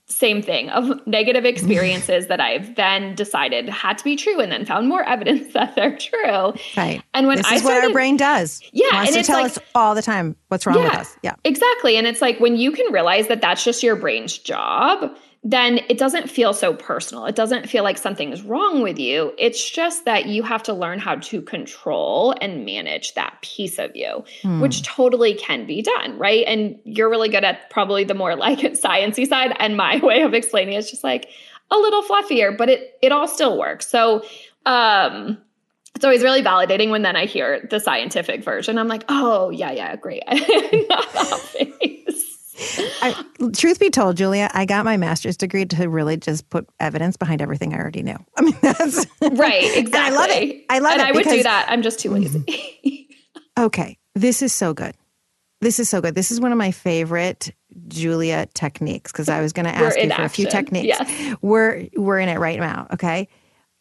[0.08, 4.64] same thing of negative experiences that I've then decided had to be true and then
[4.64, 6.54] found more evidence that they're true.
[6.78, 7.02] Right.
[7.14, 8.62] And when this I is started, what our brain does.
[8.72, 8.86] Yeah.
[8.88, 11.18] It wants and to tell like, us all the time what's wrong yeah, with us.
[11.24, 11.36] Yeah.
[11.44, 11.98] Exactly.
[11.98, 15.16] And it's like when you can realize that that's just your brain's job
[15.48, 17.28] then it doesn't feel so personal.
[17.28, 19.32] It doesn't feel like something's wrong with you.
[19.38, 23.96] It's just that you have to learn how to control and manage that piece of
[23.96, 24.60] you, hmm.
[24.60, 26.44] which totally can be done, right?
[26.48, 29.56] And you're really good at probably the more like sciencey side.
[29.60, 31.30] And my way of explaining it is just like
[31.70, 33.88] a little fluffier, but it it all still works.
[33.88, 34.26] So
[34.66, 35.38] um
[35.94, 38.80] it's always really validating when then I hear the scientific version.
[38.80, 40.24] I'm like, oh yeah, yeah, great.
[43.02, 47.18] I, truth be told, Julia, I got my master's degree to really just put evidence
[47.18, 48.18] behind everything I already knew.
[48.38, 49.78] I mean, that's right.
[49.78, 50.00] Exactly.
[50.00, 50.66] I love it.
[50.70, 51.08] I love and it.
[51.08, 51.66] And I would do that.
[51.70, 52.40] I'm just too lazy.
[52.40, 53.64] Mm-hmm.
[53.66, 53.98] okay.
[54.14, 54.96] This is so good.
[55.62, 56.16] This is so good.
[56.16, 57.54] This is one of my favorite
[57.88, 60.26] Julia techniques because I was going to ask you for action.
[60.26, 60.88] a few techniques.
[60.88, 61.36] Yes.
[61.42, 62.88] We're we're in it right now.
[62.94, 63.28] Okay.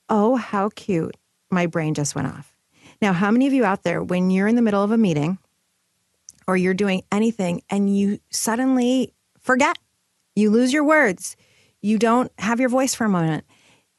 [0.08, 1.16] Oh, how cute!
[1.50, 2.54] My brain just went off.
[3.02, 5.38] Now, how many of you out there, when you're in the middle of a meeting
[6.46, 9.78] or you're doing anything and you suddenly forget,
[10.34, 11.36] you lose your words,
[11.80, 13.44] you don't have your voice for a moment,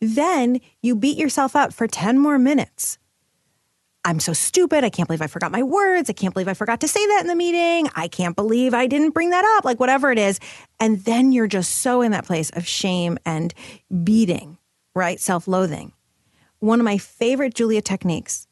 [0.02, 2.98] then you beat yourself up for 10 more minutes.
[4.04, 4.84] I'm so stupid.
[4.84, 6.12] I can't believe I forgot my words.
[6.12, 7.90] I can't believe I forgot to say that in the meeting.
[7.96, 10.40] I can't believe I didn't bring that up, like whatever it is.
[10.80, 13.52] And then you're just so in that place of shame and
[14.04, 14.60] beating,
[14.94, 15.20] right?
[15.20, 15.92] Self loathing.
[16.60, 18.48] One of my favorite Julia techniques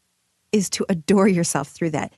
[0.52, 2.14] is to adore yourself through that.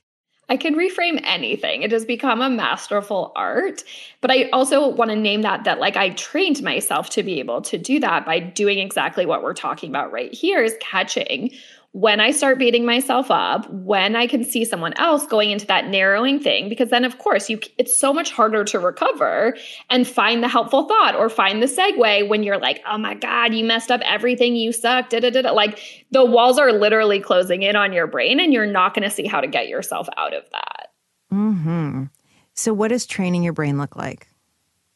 [0.48, 1.82] I can reframe anything.
[1.82, 3.82] It has become a masterful art.
[4.20, 7.62] But I also want to name that that like I trained myself to be able
[7.62, 11.50] to do that by doing exactly what we're talking about right here is catching
[11.96, 15.88] when I start beating myself up, when I can see someone else going into that
[15.88, 19.56] narrowing thing, because then of course you it's so much harder to recover
[19.88, 23.54] and find the helpful thought or find the segue when you're like, oh my God,
[23.54, 25.52] you messed up everything, you suck, da da da.
[25.52, 25.78] Like
[26.10, 29.40] the walls are literally closing in on your brain and you're not gonna see how
[29.40, 30.88] to get yourself out of that.
[31.30, 32.04] Hmm.
[32.52, 34.28] So what does training your brain look like?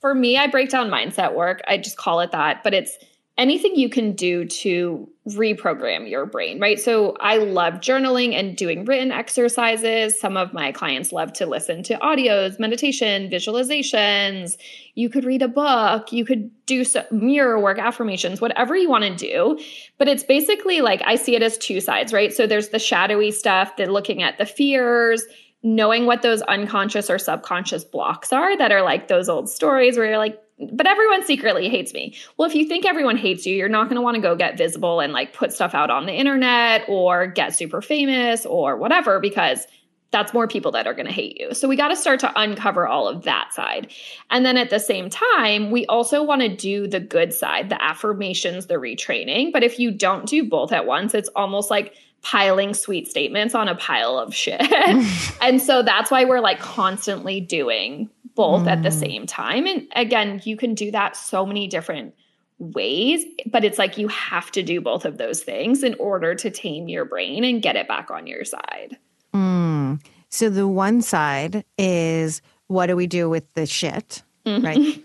[0.02, 1.62] For me, I break down mindset work.
[1.66, 2.98] I just call it that, but it's
[3.40, 6.78] anything you can do to reprogram your brain, right?
[6.78, 10.20] So I love journaling and doing written exercises.
[10.20, 14.58] Some of my clients love to listen to audios, meditation, visualizations.
[14.94, 19.04] You could read a book, you could do some mirror work, affirmations, whatever you want
[19.04, 19.58] to do.
[19.96, 22.34] But it's basically like I see it as two sides, right?
[22.34, 25.24] So there's the shadowy stuff, the looking at the fears,
[25.62, 30.06] knowing what those unconscious or subconscious blocks are that are like those old stories where
[30.06, 30.38] you're like,
[30.72, 32.14] but everyone secretly hates me.
[32.36, 34.58] Well, if you think everyone hates you, you're not going to want to go get
[34.58, 39.20] visible and like put stuff out on the internet or get super famous or whatever
[39.20, 39.66] because
[40.10, 41.54] that's more people that are going to hate you.
[41.54, 43.92] So we got to start to uncover all of that side.
[44.30, 47.82] And then at the same time, we also want to do the good side, the
[47.82, 49.52] affirmations, the retraining.
[49.52, 53.68] But if you don't do both at once, it's almost like piling sweet statements on
[53.68, 54.60] a pile of shit.
[55.40, 58.70] and so that's why we're like constantly doing both mm.
[58.70, 58.98] at the mm.
[58.98, 59.66] same time.
[59.66, 62.14] And again, you can do that so many different
[62.58, 66.50] ways, but it's like you have to do both of those things in order to
[66.50, 68.96] tame your brain and get it back on your side.
[69.34, 70.00] Mm.
[70.30, 74.64] So the one side is what do we do with the shit, mm-hmm.
[74.64, 75.04] right?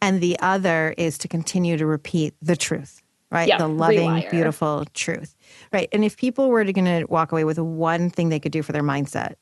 [0.00, 3.46] And the other is to continue to repeat the truth, right?
[3.46, 4.30] Yep, the loving, rewire.
[4.32, 5.36] beautiful truth,
[5.72, 5.88] right?
[5.92, 8.72] And if people were going to walk away with one thing they could do for
[8.72, 9.34] their mindset,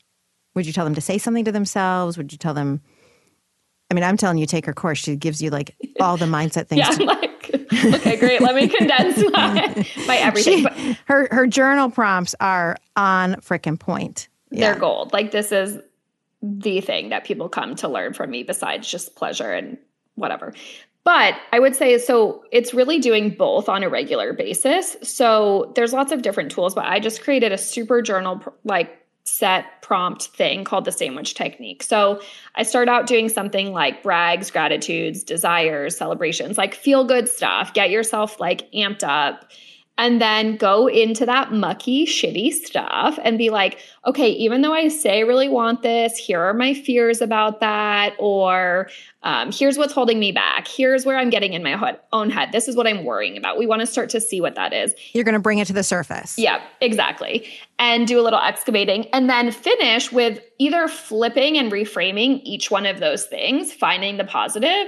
[0.54, 2.18] would you tell them to say something to themselves?
[2.18, 2.82] Would you tell them
[3.90, 4.98] I mean, I'm telling you, take her course.
[4.98, 6.78] She gives you like all the mindset things.
[6.88, 7.30] yeah, to- like,
[7.72, 8.40] okay, great.
[8.40, 10.66] Let me condense my, my everything.
[10.68, 14.28] She, her her journal prompts are on freaking point.
[14.50, 14.72] Yeah.
[14.72, 15.12] They're gold.
[15.12, 15.78] Like this is
[16.42, 19.76] the thing that people come to learn from me besides just pleasure and
[20.14, 20.54] whatever.
[21.02, 24.96] But I would say so it's really doing both on a regular basis.
[25.02, 28.99] So there's lots of different tools, but I just created a super journal like
[29.30, 31.82] set prompt thing called the sandwich technique.
[31.82, 32.20] So
[32.54, 37.90] I start out doing something like brags, gratitudes, desires, celebrations, like feel good stuff, get
[37.90, 39.50] yourself like amped up
[40.00, 44.88] and then go into that mucky, shitty stuff and be like, okay, even though I
[44.88, 48.88] say I really want this, here are my fears about that, or
[49.24, 50.66] um, here's what's holding me back.
[50.66, 52.50] Here's where I'm getting in my own head.
[52.50, 53.58] This is what I'm worrying about.
[53.58, 54.94] We want to start to see what that is.
[55.12, 56.38] You're going to bring it to the surface.
[56.38, 57.46] Yeah, exactly.
[57.78, 62.86] And do a little excavating and then finish with either flipping and reframing each one
[62.86, 64.86] of those things, finding the positive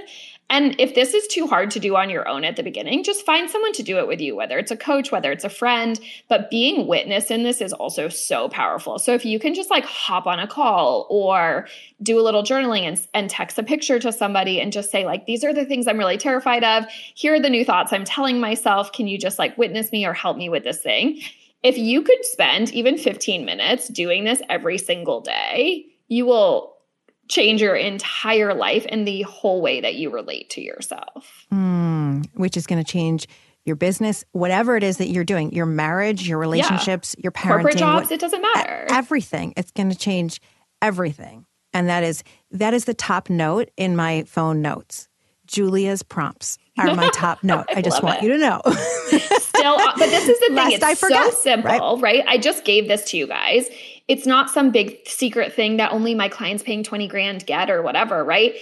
[0.53, 3.25] And if this is too hard to do on your own at the beginning, just
[3.25, 5.99] find someone to do it with you, whether it's a coach, whether it's a friend.
[6.29, 8.99] But being witness in this is also so powerful.
[8.99, 11.69] So if you can just like hop on a call or
[12.03, 15.25] do a little journaling and, and text a picture to somebody and just say, like,
[15.25, 16.85] these are the things I'm really terrified of.
[17.15, 18.93] Here are the new thoughts I'm telling myself.
[18.93, 21.19] Can you just like witness me or help me with this thing?
[21.63, 26.77] If you could spend even 15 minutes doing this every single day, you will
[27.33, 31.47] change your entire life and the whole way that you relate to yourself.
[31.51, 33.27] Mm, which is going to change
[33.65, 37.23] your business, whatever it is that you're doing, your marriage, your relationships, yeah.
[37.25, 38.87] your parenting, corporate jobs, what, it doesn't matter.
[38.91, 39.55] Everything.
[39.57, 40.41] It's going to change
[40.83, 41.47] everything.
[41.73, 45.09] And that is that is the top note in my phone notes.
[45.47, 47.65] Julia's prompts are my top note.
[47.71, 48.25] I, I just want it.
[48.25, 48.61] you to know.
[48.67, 50.57] Still, but this is the thing.
[50.57, 52.19] Lest it's I forget, so simple, right?
[52.19, 52.25] right?
[52.29, 53.69] I just gave this to you guys
[54.09, 57.83] it's not some big secret thing that only my clients paying 20 grand get or
[57.83, 58.55] whatever, right?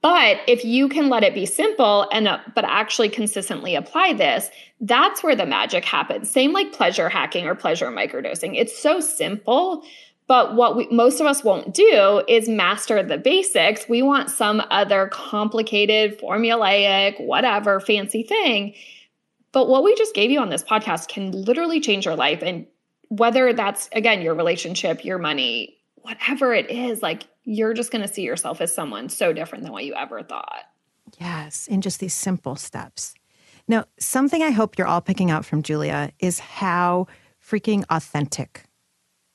[0.00, 4.50] But if you can let it be simple and uh, but actually consistently apply this,
[4.80, 6.30] that's where the magic happens.
[6.30, 8.56] Same like pleasure hacking or pleasure microdosing.
[8.56, 9.82] It's so simple,
[10.28, 13.88] but what we, most of us won't do is master the basics.
[13.88, 18.74] We want some other complicated, formulaic, whatever fancy thing.
[19.50, 22.66] But what we just gave you on this podcast can literally change your life and
[23.08, 28.12] whether that's again your relationship, your money, whatever it is, like you're just going to
[28.12, 30.64] see yourself as someone so different than what you ever thought.
[31.18, 33.14] Yes, in just these simple steps.
[33.66, 37.06] Now, something I hope you're all picking out from Julia is how
[37.42, 38.64] freaking authentic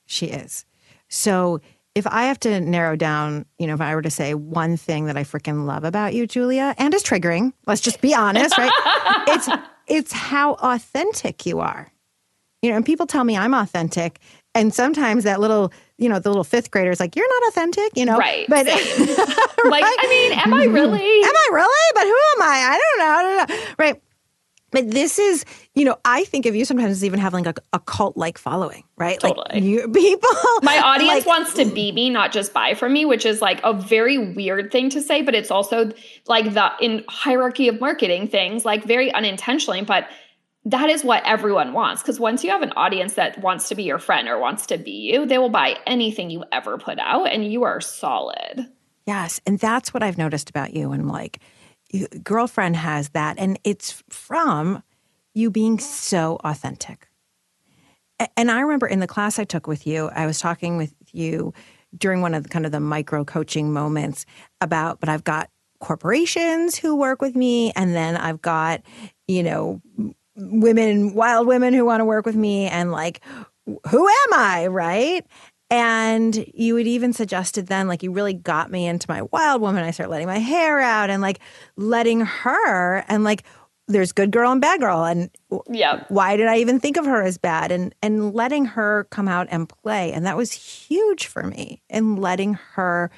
[0.05, 0.65] she is.
[1.09, 1.61] So,
[1.95, 5.05] if I have to narrow down, you know, if I were to say one thing
[5.05, 8.71] that I freaking love about you, Julia, and is triggering, let's just be honest, right?
[9.27, 9.47] it's
[9.85, 11.92] it's how authentic you are.
[12.63, 14.19] You know, and people tell me I'm authentic.
[14.55, 17.91] And sometimes that little, you know, the little fifth grader is like, you're not authentic,
[17.95, 18.17] you know?
[18.17, 18.45] Right.
[18.47, 18.77] But right?
[19.69, 20.73] like, I mean, am I mm-hmm.
[20.73, 21.01] really?
[21.01, 21.91] Am I really?
[21.93, 22.71] But who am I?
[22.71, 23.13] I don't know.
[23.13, 23.73] I don't know.
[23.77, 24.01] Right.
[24.73, 25.45] But this is,
[25.75, 28.39] you know, I think of you sometimes as even having like a, a cult like
[28.39, 29.19] following, right?
[29.19, 29.45] Totally.
[29.53, 30.29] Like you, people.
[30.63, 33.61] My audience like, wants to be me, not just buy from me, which is like
[33.63, 35.91] a very weird thing to say, but it's also
[36.27, 39.83] like the in hierarchy of marketing things, like very unintentionally.
[39.83, 40.07] But
[40.65, 42.01] that is what everyone wants.
[42.01, 44.77] Because once you have an audience that wants to be your friend or wants to
[44.77, 48.67] be you, they will buy anything you ever put out and you are solid.
[49.05, 49.41] Yes.
[49.45, 50.91] And that's what I've noticed about you.
[50.93, 51.39] And like,
[51.91, 53.37] you, girlfriend has that.
[53.37, 54.83] And it's from
[55.33, 57.07] you being so authentic.
[58.37, 61.53] And I remember in the class I took with you, I was talking with you
[61.97, 64.25] during one of the kind of the micro coaching moments
[64.61, 65.49] about, but I've got
[65.79, 68.81] corporations who work with me, and then I've got,
[69.27, 69.81] you know,
[70.35, 73.21] women, wild women who want to work with me and like,
[73.65, 74.67] who am I?
[74.67, 75.25] Right.
[75.69, 79.83] And you had even suggested then, like, you really got me into my wild woman.
[79.83, 81.39] I start letting my hair out and like
[81.77, 83.43] letting her and like,
[83.87, 85.03] there's good girl and bad girl.
[85.03, 85.29] And
[85.69, 87.71] yeah, why did I even think of her as bad?
[87.71, 90.13] And and letting her come out and play.
[90.13, 93.09] And that was huge for me and letting her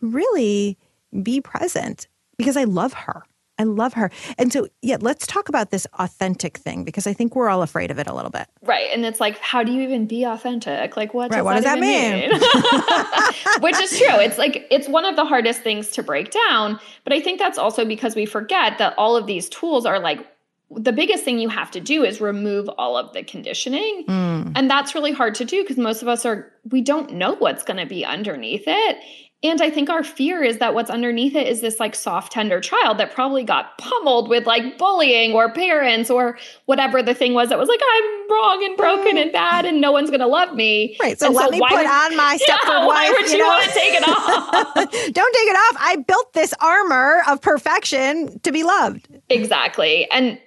[0.00, 0.78] really
[1.22, 3.22] be present because I love her.
[3.58, 4.10] I love her.
[4.38, 7.90] And so, yeah, let's talk about this authentic thing because I think we're all afraid
[7.90, 8.46] of it a little bit.
[8.62, 8.88] Right.
[8.92, 10.96] And it's like, how do you even be authentic?
[10.96, 12.30] Like, what, right, does, what that does that mean?
[12.30, 13.60] mean?
[13.60, 14.20] Which is true.
[14.20, 16.78] It's like, it's one of the hardest things to break down.
[17.04, 20.24] But I think that's also because we forget that all of these tools are like,
[20.70, 24.04] the biggest thing you have to do is remove all of the conditioning.
[24.06, 24.52] Mm.
[24.54, 27.64] And that's really hard to do because most of us are, we don't know what's
[27.64, 28.98] going to be underneath it.
[29.44, 32.60] And I think our fear is that what's underneath it is this like soft, tender
[32.60, 37.48] child that probably got pummeled with like bullying or parents or whatever the thing was
[37.50, 40.54] that was like, I'm wrong and broken and bad and no one's going to love
[40.54, 40.96] me.
[41.00, 41.16] Right.
[41.16, 42.88] So and let so me put would, on my Stepford yeah, wife.
[42.88, 43.46] Why would you, you know?
[43.46, 44.74] want to take it off?
[45.12, 45.76] Don't take it off.
[45.78, 49.06] I built this armor of perfection to be loved.
[49.28, 50.10] Exactly.
[50.10, 50.40] And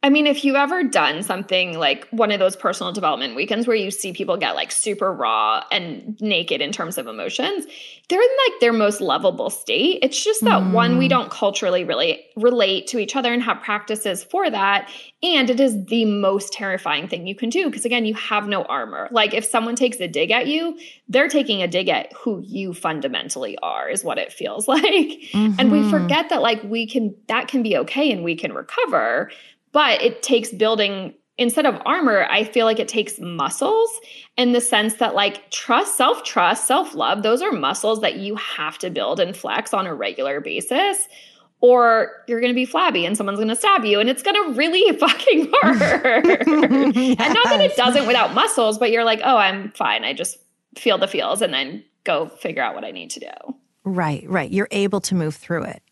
[0.00, 3.74] I mean, if you've ever done something like one of those personal development weekends where
[3.74, 7.66] you see people get like super raw and naked in terms of emotions,
[8.08, 9.98] they're in like their most lovable state.
[10.02, 10.70] It's just that mm.
[10.70, 11.10] one, we mm.
[11.10, 14.88] don't culturally really relate to each other and have practices for that.
[15.24, 18.62] And it is the most terrifying thing you can do because, again, you have no
[18.62, 19.08] armor.
[19.10, 22.72] Like if someone takes a dig at you, they're taking a dig at who you
[22.72, 24.84] fundamentally are, is what it feels like.
[24.84, 25.54] Mm-hmm.
[25.58, 25.90] And we mm-hmm.
[25.90, 29.32] forget that, like, we can, that can be okay and we can recover
[29.72, 34.00] but it takes building instead of armor, I feel like it takes muscles
[34.36, 38.34] in the sense that, like, trust, self trust, self love, those are muscles that you
[38.36, 41.08] have to build and flex on a regular basis.
[41.60, 44.36] Or you're going to be flabby and someone's going to stab you and it's going
[44.36, 46.46] to really fucking hurt.
[46.46, 46.46] yes.
[47.18, 50.04] And not that it doesn't without muscles, but you're like, oh, I'm fine.
[50.04, 50.38] I just
[50.76, 53.54] feel the feels and then go figure out what I need to do.
[53.82, 54.50] Right, right.
[54.50, 55.82] You're able to move through it.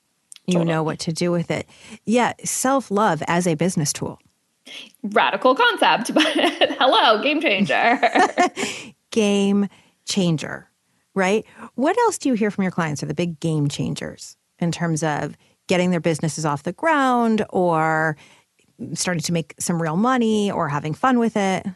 [0.47, 0.73] You Totally.
[0.73, 1.67] know what to do with it.
[2.05, 4.19] Yeah, self love as a business tool.
[5.03, 8.01] Radical concept, but hello, game changer.
[9.13, 9.69] Game
[10.05, 10.69] changer,
[11.15, 11.47] right?
[11.75, 15.03] What else do you hear from your clients are the big game changers in terms
[15.03, 15.37] of
[15.69, 18.19] getting their businesses off the ground or
[18.93, 21.67] starting to make some real money or having fun with it?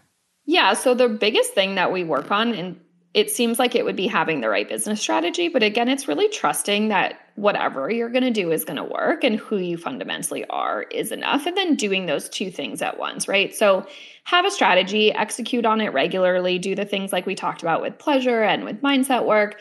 [0.45, 0.75] Yeah.
[0.75, 2.79] So the biggest thing that we work on, and
[3.13, 5.49] it seems like it would be having the right business strategy.
[5.49, 9.25] But again, it's really trusting that whatever you're going to do is going to work
[9.25, 11.47] and who you fundamentally are is enough.
[11.47, 13.53] And then doing those two things at once, right?
[13.55, 13.87] So
[14.25, 17.99] have a strategy, execute on it regularly, do the things like we talked about with
[17.99, 19.57] pleasure and with mindset work.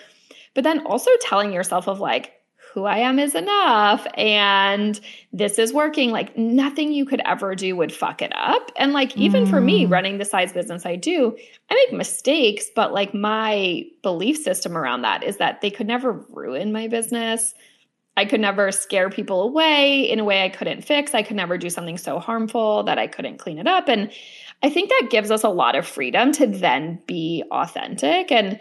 [0.54, 2.34] But then also telling yourself of like,
[2.74, 5.00] who I am is enough and
[5.34, 6.12] this is working.
[6.12, 8.72] Like nothing you could ever do would fuck it up.
[8.78, 9.92] And like even for me mm.
[9.92, 11.36] running the size business I do,
[11.70, 16.12] I make mistakes, but like my belief system around that is that they could never
[16.30, 17.54] ruin my business.
[18.16, 21.16] I could never scare people away in a way I couldn't fix.
[21.16, 23.88] I could never do something so harmful that I couldn't clean it up.
[23.88, 24.12] And
[24.62, 28.32] I think that gives us a lot of freedom to then be authentic.
[28.32, 28.60] And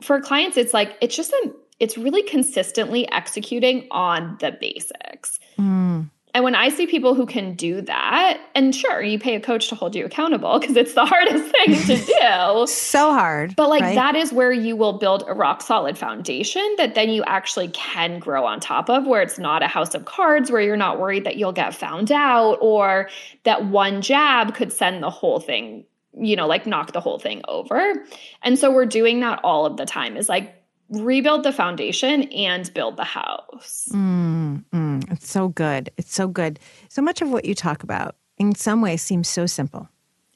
[0.00, 5.38] for clients, it's like, it's just a it's really consistently executing on the basics.
[5.58, 6.10] Mm.
[6.34, 9.68] And when I see people who can do that, and sure, you pay a coach
[9.70, 11.96] to hold you accountable because it's the hardest thing to
[12.66, 12.66] do.
[12.66, 13.56] So hard.
[13.56, 13.94] But like right?
[13.94, 18.18] that is where you will build a rock solid foundation that then you actually can
[18.18, 21.24] grow on top of, where it's not a house of cards, where you're not worried
[21.24, 23.08] that you'll get found out or
[23.44, 25.84] that one jab could send the whole thing,
[26.16, 27.94] you know, like knock the whole thing over.
[28.42, 30.57] And so we're doing that all of the time is like
[30.90, 33.88] rebuild the foundation and build the house.
[33.92, 35.90] Mm, mm, it's so good.
[35.96, 36.58] It's so good.
[36.88, 39.88] So much of what you talk about in some ways seems so simple.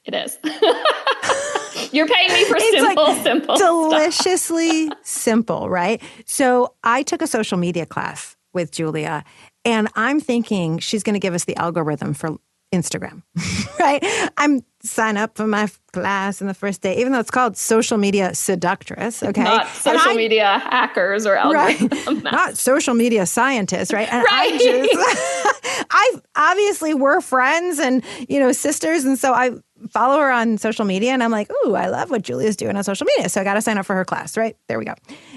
[0.05, 0.37] It is.
[1.91, 3.55] You're paying me for It's simple, like simple.
[3.55, 6.01] Deliciously simple, right?
[6.25, 9.23] So I took a social media class with Julia,
[9.65, 12.37] and I'm thinking she's going to give us the algorithm for
[12.73, 13.21] Instagram,
[13.79, 14.03] right?
[14.37, 17.97] I'm sign up for my class in the first day, even though it's called social
[17.97, 19.23] media seductress.
[19.23, 22.23] Okay, Not social I- media hackers or algorithms.
[22.23, 22.33] right?
[22.33, 24.11] Not social media scientists, right?
[24.11, 24.59] And I Right.
[24.59, 29.51] just, I obviously we're friends and you know sisters, and so I
[29.89, 32.83] follow her on social media, and I'm like, ooh, I love what Julia's doing on
[32.83, 34.55] social media, so I got to sign up for her class, right?
[34.67, 34.93] There we go.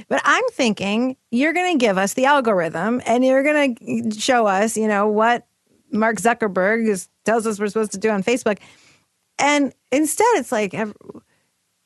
[0.08, 4.46] But I'm thinking you're going to give us the algorithm, and you're going to show
[4.46, 5.45] us, you know, what
[5.90, 8.58] Mark Zuckerberg is, tells us we're supposed to do on Facebook,
[9.38, 10.74] and instead it's like.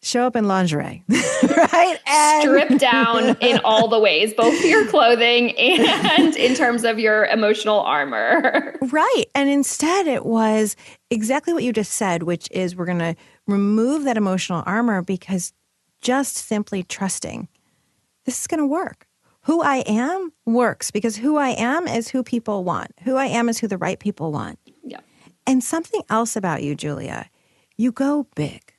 [0.03, 1.99] Show up in lingerie, right?
[2.07, 7.27] And- Strip down in all the ways, both your clothing and in terms of your
[7.27, 8.79] emotional armor.
[8.81, 9.25] Right.
[9.35, 10.75] And instead, it was
[11.11, 13.15] exactly what you just said, which is we're going to
[13.47, 15.53] remove that emotional armor because
[16.01, 17.49] just simply trusting
[18.25, 19.07] this is going to work.
[19.45, 22.93] Who I am works because who I am is who people want.
[23.05, 24.59] Who I am is who the right people want.
[24.85, 25.01] Yeah.
[25.47, 27.31] And something else about you, Julia,
[27.77, 28.75] you go big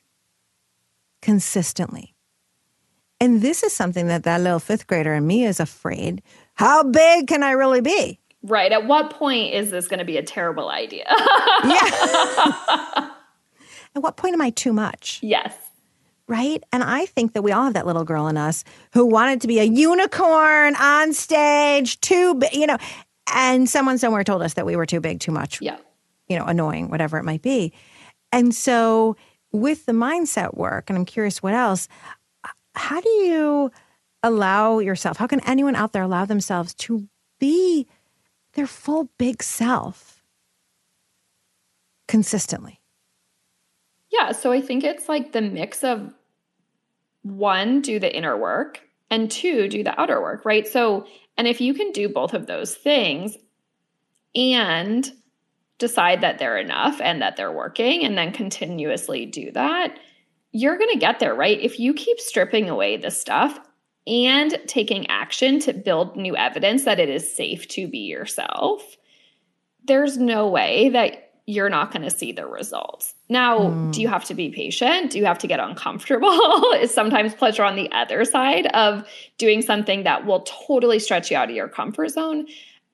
[1.22, 2.16] consistently.
[3.20, 6.22] And this is something that that little fifth grader in me is afraid.
[6.56, 8.20] How big can I really be?
[8.44, 8.72] Right.
[8.72, 11.06] At what point is this going to be a terrible idea?
[11.64, 13.10] Yeah.
[13.96, 15.20] At what point am I too much?
[15.22, 15.56] yes.
[16.28, 16.64] Right.
[16.72, 18.64] And I think that we all have that little girl in us
[18.94, 22.78] who wanted to be a unicorn on stage, too big, you know,
[23.34, 25.78] and someone somewhere told us that we were too big, too much, Yeah.
[26.28, 27.74] you know, annoying, whatever it might be.
[28.32, 29.18] And so
[29.52, 31.88] with the mindset work, and I'm curious what else,
[32.76, 33.72] how do you
[34.24, 37.08] allow yourself, how can anyone out there allow themselves to
[37.40, 37.88] be
[38.54, 40.24] their full big self
[42.08, 42.81] consistently?
[44.12, 44.32] Yeah.
[44.32, 46.14] So I think it's like the mix of
[47.24, 50.68] one, do the inner work, and two, do the outer work, right?
[50.68, 51.06] So,
[51.38, 53.38] and if you can do both of those things
[54.36, 55.12] and
[55.78, 59.98] decide that they're enough and that they're working, and then continuously do that,
[60.52, 61.60] you're going to get there, right?
[61.60, 63.60] If you keep stripping away the stuff
[64.08, 68.98] and taking action to build new evidence that it is safe to be yourself,
[69.86, 73.14] there's no way that you're not going to see the results.
[73.28, 73.92] Now, Mm.
[73.94, 75.12] do you have to be patient?
[75.12, 76.72] Do you have to get uncomfortable?
[76.80, 79.04] Is sometimes pleasure on the other side of
[79.38, 82.48] doing something that will totally stretch you out of your comfort zone?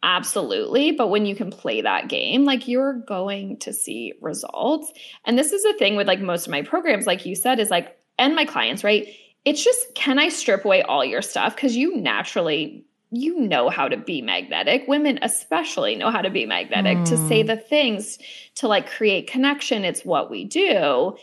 [0.04, 0.92] Absolutely.
[0.92, 4.92] But when you can play that game, like you're going to see results.
[5.26, 7.70] And this is the thing with like most of my programs, like you said, is
[7.70, 9.08] like, and my clients, right?
[9.44, 11.56] It's just, can I strip away all your stuff?
[11.56, 14.86] Because you naturally you know how to be magnetic.
[14.88, 17.48] Women especially know how to be magnetic, to say mm.
[17.48, 18.20] the things,
[18.56, 19.86] to like create connection.
[19.86, 21.16] It's what we do.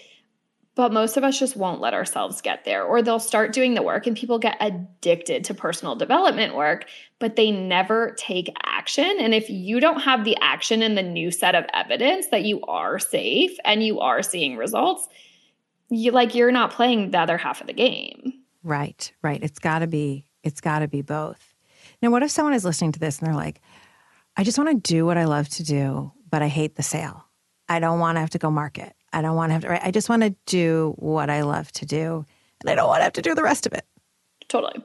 [0.76, 3.82] But most of us just won't let ourselves get there, or they'll start doing the
[3.82, 6.86] work and people get addicted to personal development work,
[7.20, 9.18] but they never take action.
[9.20, 12.60] And if you don't have the action and the new set of evidence that you
[12.62, 15.06] are safe and you are seeing results,
[15.90, 18.32] you like you're not playing the other half of the game.
[18.64, 19.40] Right, right.
[19.44, 21.53] It's got to be it's got to be both.
[22.04, 23.62] Now, what if someone is listening to this and they're like,
[24.36, 27.24] I just want to do what I love to do, but I hate the sale.
[27.66, 28.92] I don't want to have to go market.
[29.14, 29.80] I don't want to have to, right?
[29.82, 32.26] I just want to do what I love to do
[32.60, 33.86] and I don't want to have to do the rest of it.
[34.48, 34.84] Totally.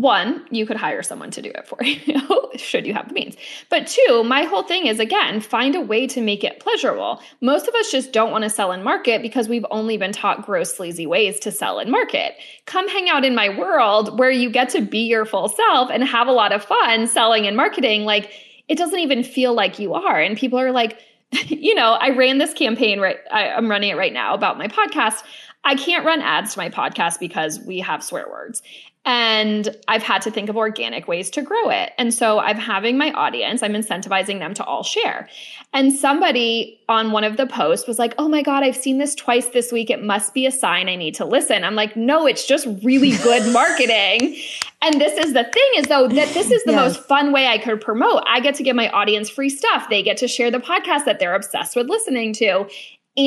[0.00, 3.36] One, you could hire someone to do it for you, should you have the means.
[3.68, 7.20] But two, my whole thing is again, find a way to make it pleasurable.
[7.42, 10.46] Most of us just don't want to sell and market because we've only been taught
[10.46, 12.34] gross, sleazy ways to sell and market.
[12.64, 16.02] Come hang out in my world where you get to be your full self and
[16.02, 18.04] have a lot of fun selling and marketing.
[18.04, 18.32] Like,
[18.68, 20.18] it doesn't even feel like you are.
[20.18, 20.98] And people are like,
[21.46, 24.66] you know, I ran this campaign right, I, I'm running it right now about my
[24.66, 25.22] podcast.
[25.62, 28.62] I can't run ads to my podcast because we have swear words.
[29.06, 31.92] And I've had to think of organic ways to grow it.
[31.96, 35.26] And so I'm having my audience, I'm incentivizing them to all share.
[35.72, 39.14] And somebody on one of the posts was like, Oh my God, I've seen this
[39.14, 39.88] twice this week.
[39.88, 41.64] It must be a sign I need to listen.
[41.64, 44.36] I'm like, No, it's just really good marketing.
[44.82, 46.96] and this is the thing is though, that this is the yes.
[46.96, 48.22] most fun way I could promote.
[48.26, 49.88] I get to give my audience free stuff.
[49.88, 52.68] They get to share the podcast that they're obsessed with listening to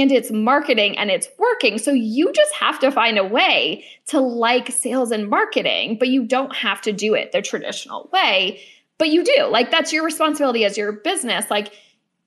[0.01, 1.77] and it's marketing and it's working.
[1.77, 6.25] So you just have to find a way to like sales and marketing, but you
[6.25, 8.61] don't have to do it the traditional way.
[8.97, 9.45] But you do.
[9.45, 11.49] Like that's your responsibility as your business.
[11.49, 11.73] Like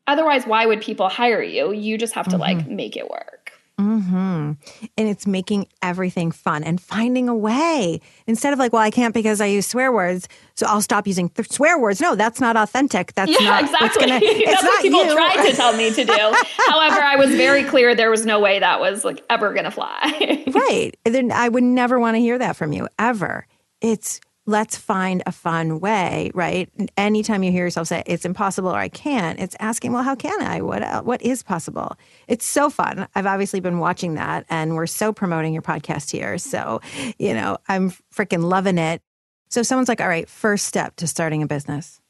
[0.07, 1.73] otherwise why would people hire you?
[1.73, 2.41] You just have to mm-hmm.
[2.41, 3.46] like make it work.
[3.79, 4.53] Mm-hmm.
[4.97, 9.13] And it's making everything fun and finding a way instead of like, well, I can't
[9.13, 12.01] because I use swear words, so I'll stop using th- swear words.
[12.01, 13.13] No, that's not authentic.
[13.15, 14.07] That's yeah, not exactly.
[14.07, 15.13] Gonna, it's that's not what people you.
[15.15, 16.13] tried to tell me to do.
[16.69, 19.71] However, I was very clear there was no way that was like ever going to
[19.71, 20.45] fly.
[20.55, 20.93] right.
[21.05, 23.47] Then I would never want to hear that from you ever.
[23.83, 26.71] It's let's find a fun way, right?
[26.97, 30.41] Anytime you hear yourself say it's impossible or I can't, it's asking, well, how can
[30.41, 30.63] I?
[30.63, 31.97] What uh, what is possible?
[32.29, 33.09] It's so fun.
[33.15, 36.39] I've obviously been watching that and we're so promoting your podcast here.
[36.39, 36.81] So,
[37.19, 39.03] you know, I'm freaking loving it.
[39.49, 42.01] So someone's like, "All right, first step to starting a business."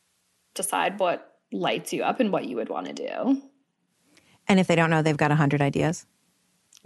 [0.54, 3.42] Decide what lights you up and what you would want to do.
[4.48, 6.06] And if they don't know, they've got a 100 ideas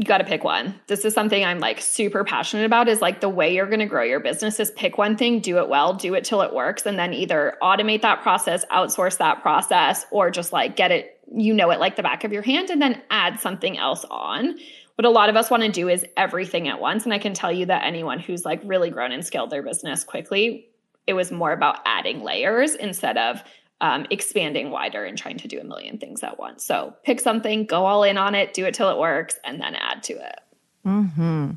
[0.01, 0.75] you got to pick one.
[0.87, 3.87] This is something I'm like super passionate about is like the way you're going to
[3.87, 6.87] grow your business is pick one thing, do it well, do it till it works
[6.87, 11.53] and then either automate that process, outsource that process or just like get it you
[11.53, 14.59] know it like the back of your hand and then add something else on.
[14.95, 17.35] What a lot of us want to do is everything at once and I can
[17.35, 20.71] tell you that anyone who's like really grown and scaled their business quickly,
[21.07, 23.43] it was more about adding layers instead of
[23.81, 26.65] um, expanding wider and trying to do a million things at once.
[26.65, 29.75] So pick something, go all in on it, do it till it works, and then
[29.75, 30.41] add to it.
[30.85, 31.53] Hmm.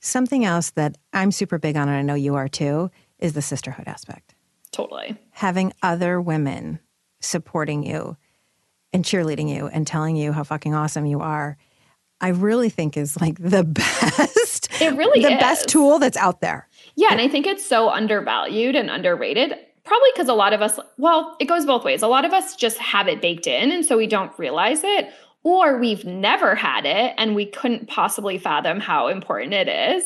[0.00, 3.42] Something else that I'm super big on, and I know you are too, is the
[3.42, 4.34] sisterhood aspect.
[4.70, 5.16] Totally.
[5.30, 6.80] Having other women
[7.20, 8.16] supporting you
[8.92, 11.56] and cheerleading you and telling you how fucking awesome you are,
[12.20, 14.68] I really think is like the best.
[14.80, 15.40] It really the is.
[15.40, 16.68] best tool that's out there.
[16.96, 19.54] Yeah, and I think it's so undervalued and underrated
[19.84, 22.02] probably because a lot of us, well, it goes both ways.
[22.02, 25.10] A lot of us just have it baked in, and so we don't realize it,
[25.44, 30.04] or we've never had it and we couldn't possibly fathom how important it is.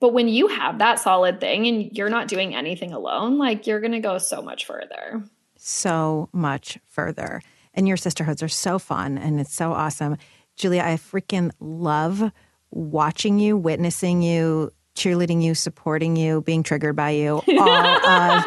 [0.00, 3.80] But when you have that solid thing and you're not doing anything alone, like you're
[3.80, 5.22] going to go so much further.
[5.56, 7.42] So much further.
[7.74, 10.16] And your sisterhoods are so fun and it's so awesome.
[10.56, 12.32] Julia, I freaking love
[12.70, 17.68] watching you, witnessing you, cheerleading you, supporting you, being triggered by you, all
[18.06, 18.44] of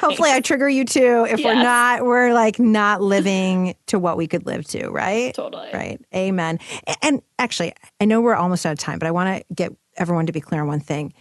[0.00, 1.26] Hopefully, I trigger you too.
[1.28, 1.46] If yes.
[1.46, 5.34] we're not, we're like not living to what we could live to, right?
[5.34, 5.68] Totally.
[5.74, 6.00] Right.
[6.14, 6.58] Amen.
[7.02, 10.24] And actually, I know we're almost out of time, but I want to get everyone
[10.26, 11.12] to be clear on one thing.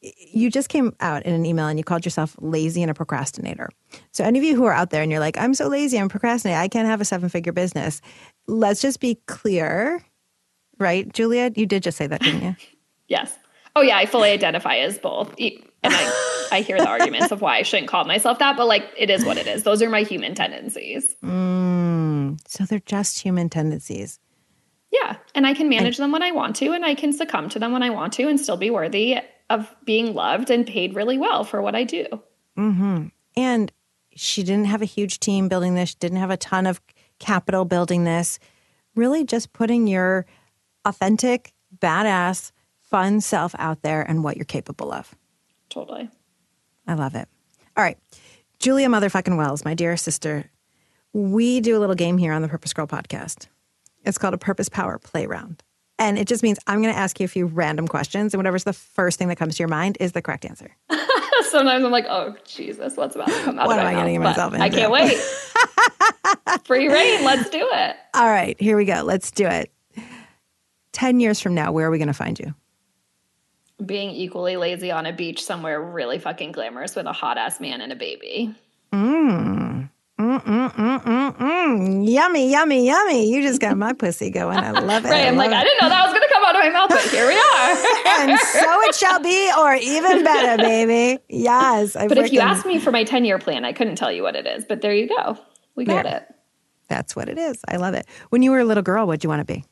[0.00, 3.68] You just came out in an email and you called yourself lazy and a procrastinator.
[4.12, 6.08] So, any of you who are out there and you're like, I'm so lazy, I'm
[6.08, 8.00] procrastinating, I can't have a seven figure business,
[8.46, 10.02] let's just be clear,
[10.78, 11.12] right?
[11.12, 12.56] Julia, you did just say that, didn't you?
[13.08, 13.36] yes.
[13.76, 13.96] Oh, yeah.
[13.96, 15.34] I fully identify as both.
[15.82, 18.90] And I, I hear the arguments of why I shouldn't call myself that, but like
[18.96, 19.62] it is what it is.
[19.62, 21.14] Those are my human tendencies.
[21.22, 24.18] Mm, so they're just human tendencies.
[24.90, 25.16] Yeah.
[25.34, 27.58] And I can manage and, them when I want to, and I can succumb to
[27.58, 29.18] them when I want to and still be worthy
[29.48, 32.06] of being loved and paid really well for what I do.
[32.58, 33.06] Mm-hmm.
[33.36, 33.72] And
[34.14, 36.80] she didn't have a huge team building this, she didn't have a ton of
[37.18, 38.38] capital building this.
[38.96, 40.26] Really just putting your
[40.84, 42.50] authentic, badass,
[42.80, 45.14] fun self out there and what you're capable of.
[45.70, 46.10] Totally.
[46.86, 47.28] I love it.
[47.76, 47.98] All right.
[48.58, 50.50] Julia motherfucking Wells, my dear sister,
[51.12, 53.46] we do a little game here on the Purpose Girl podcast.
[54.04, 55.62] It's called a Purpose Power Play Round.
[55.98, 58.64] And it just means I'm going to ask you a few random questions, and whatever's
[58.64, 60.74] the first thing that comes to your mind is the correct answer.
[61.50, 64.20] Sometimes I'm like, oh Jesus, what's about to come out What of am I getting
[64.20, 65.16] myself But I can't wait.
[66.64, 67.24] Free rein.
[67.24, 67.96] Let's do it.
[68.14, 69.02] All right, here we go.
[69.04, 69.70] Let's do it.
[70.92, 72.54] 10 years from now, where are we going to find you?
[73.84, 77.80] Being equally lazy on a beach somewhere really fucking glamorous with a hot ass man
[77.80, 78.54] and a baby.
[78.92, 79.90] Mm.
[80.20, 82.06] Mm, mm, mm, mm, mm.
[82.06, 83.32] Yummy, yummy, yummy.
[83.32, 84.58] You just got my pussy going.
[84.58, 85.08] I love it.
[85.10, 85.26] Right.
[85.26, 85.64] I'm like, love I it.
[85.64, 88.30] didn't know that was going to come out of my mouth, but here we are.
[88.30, 91.22] and so it shall be, or even better, baby.
[91.30, 91.96] Yes.
[91.96, 94.22] I but if you asked me for my 10 year plan, I couldn't tell you
[94.22, 94.66] what it is.
[94.66, 95.38] But there you go.
[95.74, 96.22] We got it.
[96.88, 97.62] That's what it is.
[97.66, 98.04] I love it.
[98.28, 99.64] When you were a little girl, what'd you want to be?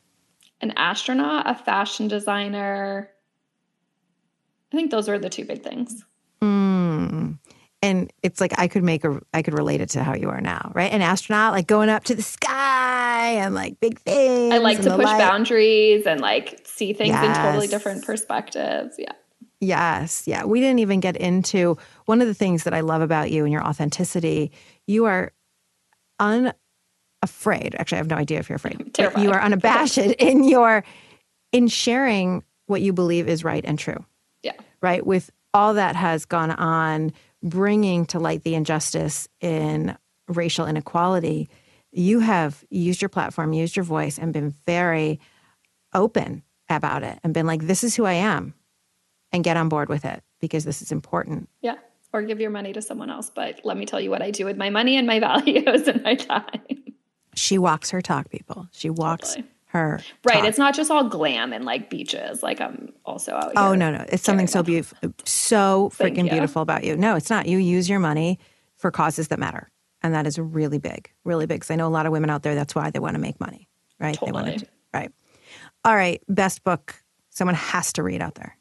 [0.61, 3.11] An astronaut, a fashion designer.
[4.71, 6.05] I think those were the two big things.
[6.41, 7.39] Mm.
[7.81, 10.41] And it's like I could make a, I could relate it to how you are
[10.41, 10.91] now, right?
[10.91, 14.53] An astronaut, like going up to the sky and like big things.
[14.53, 15.17] I like to push light.
[15.17, 18.95] boundaries and like see things in totally different perspectives.
[18.97, 19.13] Yeah.
[19.61, 20.23] Yes.
[20.25, 20.43] Yeah.
[20.45, 23.51] We didn't even get into one of the things that I love about you and
[23.51, 24.51] your authenticity.
[24.85, 25.31] You are
[26.19, 27.75] unafraid.
[27.75, 28.97] Actually, I have no idea if you're afraid.
[29.17, 30.83] you are unabashed in your
[31.51, 34.05] in sharing what you believe is right and true.
[34.81, 35.05] Right?
[35.05, 37.11] With all that has gone on,
[37.41, 41.49] bringing to light the injustice in racial inequality,
[41.91, 45.19] you have used your platform, used your voice, and been very
[45.93, 48.53] open about it and been like, this is who I am
[49.31, 51.49] and get on board with it because this is important.
[51.61, 51.75] Yeah.
[52.13, 53.31] Or give your money to someone else.
[53.33, 56.03] But let me tell you what I do with my money and my values and
[56.03, 56.93] my time.
[57.35, 58.67] She walks her talk, people.
[58.71, 59.49] She walks Totally.
[59.69, 60.37] Her Right.
[60.37, 60.45] talk.
[60.45, 62.41] It's not just all glam and like beaches.
[62.41, 63.71] Like I'm also out oh, here.
[63.71, 64.05] Oh no, no!
[64.09, 66.97] It's something so beautiful, so freaking beautiful about you.
[66.97, 67.47] No, it's not.
[67.47, 68.39] You use your money
[68.77, 69.69] for causes that matter,
[70.01, 71.59] and that is really big, really big.
[71.59, 72.55] Because I know a lot of women out there.
[72.55, 73.67] That's why they want to make money,
[73.99, 74.17] right?
[74.25, 75.11] They want to, right?
[75.85, 76.95] All right, best book
[77.29, 78.57] someone has to read out there.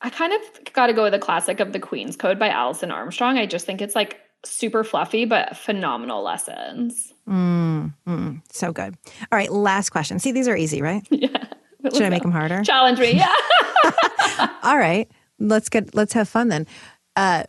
[0.00, 2.92] I kind of got to go with the classic of The Queen's Code by Alison
[2.92, 3.36] Armstrong.
[3.38, 7.12] I just think it's like super fluffy, but phenomenal lessons.
[7.28, 8.96] Mm, mm, so good.
[9.32, 10.18] All right, last question.
[10.18, 11.06] See, these are easy, right?
[11.10, 11.44] Yeah.
[11.92, 12.62] Should I make them harder?
[12.64, 13.12] Challenge me.
[13.16, 13.32] Yeah.
[14.64, 15.08] All right,
[15.38, 16.66] let's get let's have fun then.
[17.14, 17.44] Uh,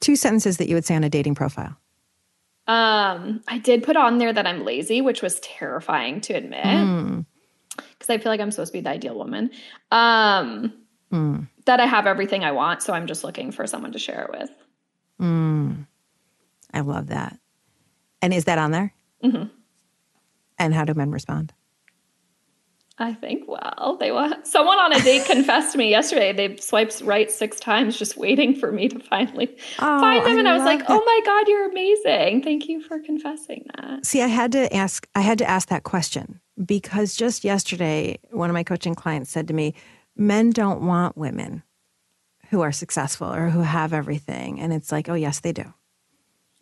[0.00, 1.76] two sentences that you would say on a dating profile.
[2.66, 7.24] Um, I did put on there that I'm lazy, which was terrifying to admit Mm,
[7.76, 9.50] because I feel like I'm supposed to be the ideal woman.
[9.90, 10.74] Um,
[11.10, 14.24] mm, that I have everything I want, so I'm just looking for someone to share
[14.24, 14.50] it with.
[15.20, 15.86] mm.
[16.72, 17.38] I love that.
[18.22, 18.92] And is that on there?
[19.22, 19.44] Hmm
[20.58, 21.52] And how do men respond?
[22.98, 26.34] I think, well, they want someone on a date confessed to me yesterday.
[26.34, 30.38] They swiped right six times, just waiting for me to finally Oh, find them.
[30.40, 30.90] and I was like, that.
[30.90, 32.42] oh my God, you're amazing.
[32.42, 34.04] Thank you for confessing that.
[34.04, 35.08] See, I had to ask.
[35.14, 39.48] I had to ask that question because just yesterday, one of my coaching clients said
[39.48, 39.72] to me,
[40.14, 41.62] "Men don't want women
[42.50, 45.72] who are successful or who have everything," and it's like, "Oh, yes, they do."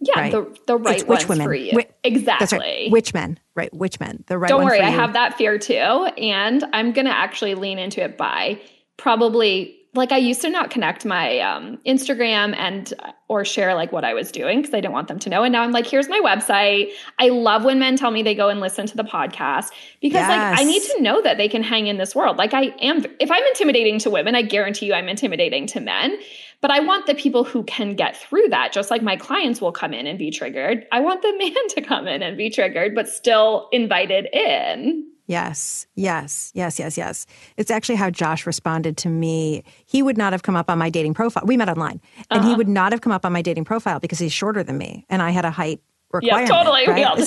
[0.00, 0.32] Yeah, Right.
[0.32, 1.46] the, the right It's which ones women?
[1.46, 1.72] for you.
[1.72, 2.38] Whi- exactly.
[2.38, 2.90] That's right.
[2.90, 3.38] Which men?
[3.54, 3.72] Right?
[3.74, 4.22] Which men?
[4.28, 4.48] The right.
[4.48, 5.74] Don't worry, I have that fear too.
[5.74, 8.60] And I'm going to actually lean into it by
[8.96, 12.92] probably like I used to not connect my um, Instagram and
[13.28, 15.42] or share like what I was doing because I didn't want them to know.
[15.42, 16.90] And now I'm like, here's my website.
[17.18, 19.70] I love when men tell me they go and listen to the podcast
[20.00, 22.36] because like I need to know that they can hang in this world.
[22.36, 26.18] Like I am, if I'm intimidating to women, I guarantee you I'm intimidating to men.
[26.60, 29.70] But I want the people who can get through that, just like my clients will
[29.72, 30.86] come in and be triggered.
[30.90, 35.04] I want the man to come in and be triggered, but still invited in.
[35.28, 37.26] Yes, yes, yes, yes, yes.
[37.58, 39.62] It's actually how Josh responded to me.
[39.84, 41.42] He would not have come up on my dating profile.
[41.46, 42.00] We met online,
[42.30, 42.48] and Uh-huh.
[42.48, 45.04] he would not have come up on my dating profile because he's shorter than me,
[45.10, 45.80] and I had a height
[46.12, 46.48] requirement.
[46.48, 46.86] Yeah, totally.
[46.88, 47.18] Right?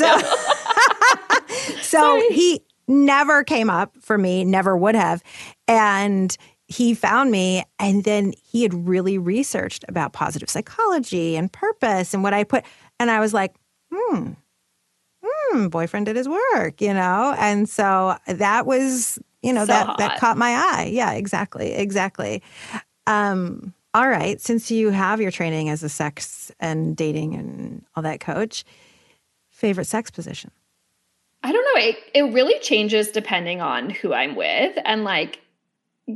[1.82, 5.22] so he never came up for me, never would have,
[5.68, 6.36] and
[6.72, 12.24] he found me, and then he had really researched about positive psychology and purpose and
[12.24, 12.64] what I put,
[13.00, 13.54] and I was like,
[13.92, 14.32] hmm
[15.52, 17.36] hmm, boyfriend did his work, you know?
[17.38, 20.90] And so that was, you know, So that, that caught my eye.
[20.92, 21.74] Yeah, exactly.
[21.74, 22.42] Exactly.
[23.08, 24.40] Um, all right.
[24.40, 28.64] Since you have your training as a sex and dating and all that coach,
[29.50, 30.52] favorite sex position?
[31.44, 31.82] I don't know.
[31.82, 35.41] It, it really changes depending on who I'm with and like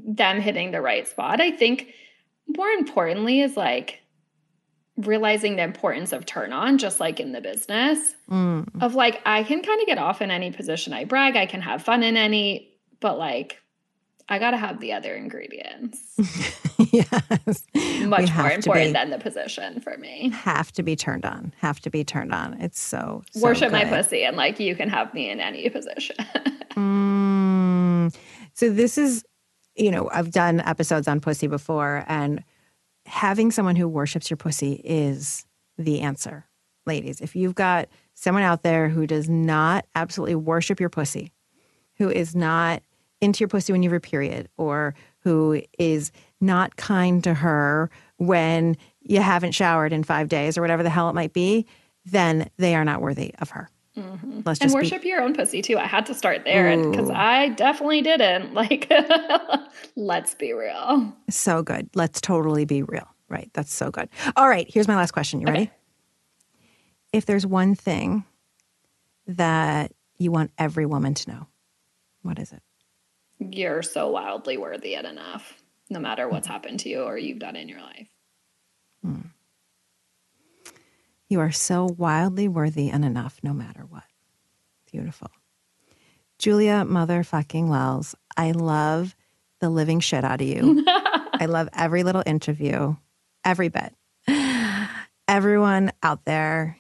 [0.06, 1.40] them hitting the right spot.
[1.42, 1.94] I think
[2.56, 4.02] more importantly is like
[4.98, 8.66] realizing the importance of turn on, just like in the business, Mm.
[8.82, 11.62] of like, I can kind of get off in any position I brag, I can
[11.62, 12.72] have fun in any,
[13.02, 13.62] but like,
[14.28, 16.00] I got to have the other ingredients.
[16.92, 17.64] yes.
[18.06, 20.30] Much more important be- than the position for me.
[20.34, 21.54] Have to be turned on.
[21.60, 22.60] Have to be turned on.
[22.60, 26.16] It's so, so Worship my pussy and like, you can have me in any position.
[26.76, 28.14] Mm.
[28.54, 29.24] So this is,
[29.76, 32.44] you know, I've done episodes on pussy before, and
[33.06, 35.46] having someone who worships your pussy is
[35.78, 36.46] the answer,
[36.86, 37.22] ladies.
[37.22, 41.32] If you've got someone out there who does not absolutely worship your pussy,
[41.98, 42.82] who is not
[43.22, 47.90] into your pussy when you have a period, or who is not kind to her
[48.18, 51.66] when you haven't showered in five days or whatever the hell it might be,
[52.06, 53.70] then they are not worthy of her.
[53.98, 54.42] Mm-hmm.
[54.46, 55.78] Let's and worship be- your own pussy too.
[55.78, 58.54] I had to start there because I definitely didn't.
[58.56, 58.92] Like,
[59.96, 61.14] let's be real.
[61.30, 61.90] So good.
[61.94, 63.08] Let's totally be real.
[63.28, 63.50] Right.
[63.54, 64.08] That's so good.
[64.36, 64.66] All right.
[64.72, 65.42] Here's my last question.
[65.42, 65.64] You ready?
[65.64, 65.72] Okay.
[67.12, 68.24] If there's one thing
[69.28, 71.48] that you want every woman to know,
[72.22, 72.62] what is it?
[73.40, 77.56] You're so wildly worthy and enough, no matter what's happened to you or you've done
[77.56, 78.08] in your life.
[79.04, 79.22] Hmm.
[81.28, 84.04] You are so wildly worthy and enough no matter what.
[84.92, 85.32] Beautiful.
[86.38, 89.16] Julia motherfucking Wells, I love
[89.60, 90.84] the living shit out of you.
[90.88, 92.96] I love every little interview,
[93.44, 93.94] every bit.
[95.28, 96.78] Everyone out there,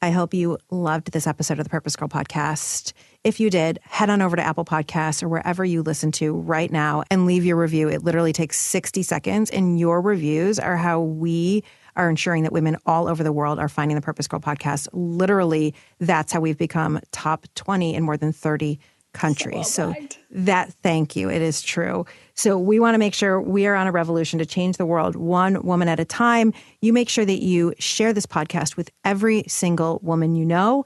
[0.00, 2.92] I hope you loved this episode of the Purpose Girl podcast.
[3.24, 6.70] If you did, head on over to Apple Podcasts or wherever you listen to right
[6.70, 7.88] now and leave your review.
[7.88, 11.64] It literally takes 60 seconds, and your reviews are how we
[11.96, 14.88] are ensuring that women all over the world are finding the Purpose Girl podcast.
[14.92, 18.78] Literally, that's how we've become top 20 in more than 30
[19.12, 19.68] countries.
[19.68, 21.30] So, so that thank you.
[21.30, 22.06] It is true.
[22.34, 25.16] So we want to make sure we are on a revolution to change the world
[25.16, 26.52] one woman at a time.
[26.80, 30.84] You make sure that you share this podcast with every single woman you know.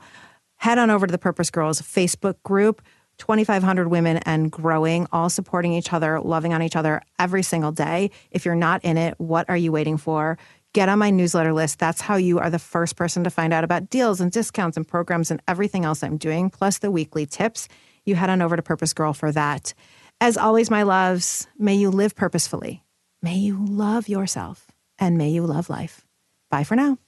[0.56, 2.82] Head on over to the Purpose Girls Facebook group.
[3.18, 8.10] 2,500 women and growing, all supporting each other, loving on each other every single day.
[8.32, 10.36] If you're not in it, what are you waiting for?
[10.74, 11.78] Get on my newsletter list.
[11.78, 14.86] That's how you are the first person to find out about deals and discounts and
[14.86, 17.68] programs and everything else I'm doing, plus the weekly tips.
[18.04, 19.72] You head on over to Purpose Girl for that.
[20.20, 22.84] As always, my loves, may you live purposefully.
[23.22, 24.66] May you love yourself
[24.98, 26.04] and may you love life.
[26.50, 26.98] Bye for now.